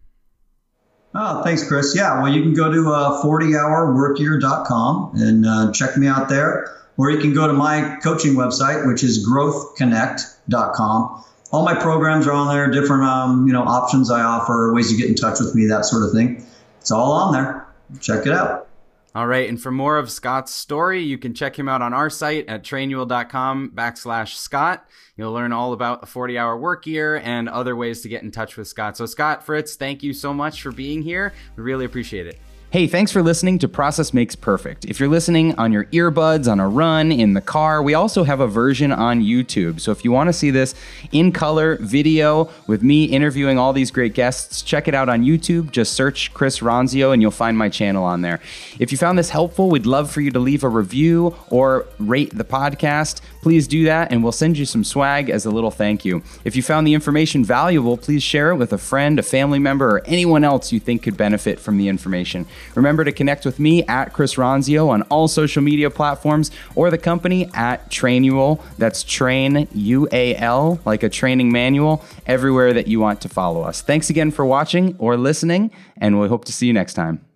Oh, 1.14 1.42
thanks, 1.42 1.66
Chris. 1.66 1.96
Yeah, 1.96 2.20
well, 2.22 2.30
you 2.32 2.42
can 2.42 2.52
go 2.54 2.70
to 2.70 2.90
uh, 2.92 3.22
40hourworkyear.com 3.22 5.12
and 5.14 5.46
uh, 5.46 5.72
check 5.72 5.96
me 5.96 6.06
out 6.06 6.28
there. 6.28 6.74
Or 6.98 7.10
you 7.10 7.18
can 7.18 7.32
go 7.32 7.46
to 7.46 7.52
my 7.52 7.96
coaching 8.02 8.34
website, 8.34 8.86
which 8.86 9.02
is 9.02 9.26
growthconnect.com 9.26 11.24
all 11.50 11.64
my 11.64 11.74
programs 11.74 12.26
are 12.26 12.32
on 12.32 12.48
there, 12.54 12.70
different 12.70 13.04
um, 13.04 13.46
you 13.46 13.52
know 13.52 13.62
options 13.62 14.10
I 14.10 14.22
offer, 14.22 14.72
ways 14.74 14.90
to 14.90 14.96
get 14.96 15.08
in 15.08 15.14
touch 15.14 15.40
with 15.40 15.54
me, 15.54 15.66
that 15.66 15.84
sort 15.84 16.02
of 16.02 16.12
thing. 16.12 16.44
It's 16.80 16.90
all 16.90 17.12
on 17.12 17.32
there. 17.32 17.66
Check 18.00 18.26
it 18.26 18.32
out. 18.32 18.68
All 19.14 19.26
right, 19.26 19.48
and 19.48 19.60
for 19.60 19.70
more 19.70 19.96
of 19.96 20.10
Scott's 20.10 20.52
story, 20.52 21.02
you 21.02 21.16
can 21.16 21.34
check 21.34 21.58
him 21.58 21.68
out 21.68 21.80
on 21.80 21.94
our 21.94 22.10
site 22.10 22.46
at 22.46 22.62
trainual.com 22.62 23.72
backslash 23.74 24.34
Scott. 24.34 24.86
You'll 25.16 25.32
learn 25.32 25.52
all 25.52 25.72
about 25.72 26.02
the 26.02 26.06
40 26.06 26.38
hour 26.38 26.56
work 26.56 26.86
year 26.86 27.16
and 27.16 27.48
other 27.48 27.74
ways 27.74 28.02
to 28.02 28.08
get 28.08 28.22
in 28.22 28.30
touch 28.30 28.56
with 28.56 28.68
Scott. 28.68 28.96
So, 28.96 29.06
Scott 29.06 29.44
Fritz, 29.44 29.76
thank 29.76 30.02
you 30.02 30.12
so 30.12 30.34
much 30.34 30.62
for 30.62 30.70
being 30.70 31.02
here. 31.02 31.32
We 31.56 31.62
really 31.62 31.86
appreciate 31.86 32.26
it. 32.26 32.38
Hey, 32.70 32.86
thanks 32.86 33.10
for 33.10 33.22
listening 33.22 33.58
to 33.60 33.66
Process 33.68 34.12
Makes 34.12 34.36
Perfect. 34.36 34.84
If 34.84 35.00
you're 35.00 35.08
listening 35.08 35.54
on 35.54 35.72
your 35.72 35.86
earbuds, 35.86 36.52
on 36.52 36.60
a 36.60 36.68
run, 36.68 37.10
in 37.10 37.32
the 37.32 37.40
car, 37.40 37.82
we 37.82 37.94
also 37.94 38.24
have 38.24 38.40
a 38.40 38.46
version 38.46 38.92
on 38.92 39.22
YouTube. 39.22 39.80
So 39.80 39.90
if 39.90 40.04
you 40.04 40.12
want 40.12 40.28
to 40.28 40.34
see 40.34 40.50
this 40.50 40.74
in 41.10 41.32
color 41.32 41.78
video 41.80 42.50
with 42.66 42.82
me 42.82 43.06
interviewing 43.06 43.58
all 43.58 43.72
these 43.72 43.90
great 43.90 44.12
guests, 44.12 44.60
check 44.60 44.86
it 44.86 44.94
out 44.94 45.08
on 45.08 45.24
YouTube. 45.24 45.70
Just 45.70 45.94
search 45.94 46.34
Chris 46.34 46.58
Ronzio 46.58 47.14
and 47.14 47.22
you'll 47.22 47.30
find 47.30 47.56
my 47.56 47.70
channel 47.70 48.04
on 48.04 48.20
there. 48.20 48.38
If 48.78 48.92
you 48.92 48.98
found 48.98 49.18
this 49.18 49.30
helpful, 49.30 49.70
we'd 49.70 49.86
love 49.86 50.10
for 50.10 50.20
you 50.20 50.30
to 50.32 50.38
leave 50.38 50.62
a 50.62 50.68
review 50.68 51.34
or 51.48 51.86
rate 51.98 52.36
the 52.36 52.44
podcast. 52.44 53.22
Please 53.40 53.68
do 53.68 53.84
that 53.84 54.12
and 54.12 54.22
we'll 54.22 54.32
send 54.32 54.58
you 54.58 54.64
some 54.64 54.84
swag 54.84 55.30
as 55.30 55.46
a 55.46 55.50
little 55.50 55.70
thank 55.70 56.04
you. 56.04 56.22
If 56.44 56.56
you 56.56 56.62
found 56.62 56.86
the 56.86 56.94
information 56.94 57.44
valuable, 57.44 57.96
please 57.96 58.22
share 58.22 58.50
it 58.50 58.56
with 58.56 58.72
a 58.72 58.78
friend, 58.78 59.18
a 59.18 59.22
family 59.22 59.58
member, 59.58 59.96
or 59.96 60.02
anyone 60.06 60.44
else 60.44 60.72
you 60.72 60.80
think 60.80 61.02
could 61.02 61.16
benefit 61.16 61.60
from 61.60 61.78
the 61.78 61.88
information. 61.88 62.46
Remember 62.74 63.04
to 63.04 63.12
connect 63.12 63.44
with 63.44 63.58
me 63.58 63.84
at 63.84 64.12
Chris 64.12 64.34
Ronzio 64.34 64.88
on 64.88 65.02
all 65.02 65.28
social 65.28 65.62
media 65.62 65.88
platforms 65.88 66.50
or 66.74 66.90
the 66.90 66.98
company 66.98 67.48
at 67.54 67.90
Trainual. 67.90 68.60
That's 68.76 69.02
Train 69.04 69.68
U 69.72 70.08
A 70.12 70.34
L, 70.36 70.80
like 70.84 71.02
a 71.02 71.08
training 71.08 71.52
manual, 71.52 72.04
everywhere 72.26 72.72
that 72.72 72.88
you 72.88 73.00
want 73.00 73.20
to 73.20 73.28
follow 73.28 73.62
us. 73.62 73.82
Thanks 73.82 74.10
again 74.10 74.30
for 74.30 74.44
watching 74.44 74.96
or 74.98 75.16
listening, 75.16 75.70
and 75.96 76.20
we 76.20 76.28
hope 76.28 76.44
to 76.46 76.52
see 76.52 76.66
you 76.66 76.72
next 76.72 76.94
time. 76.94 77.27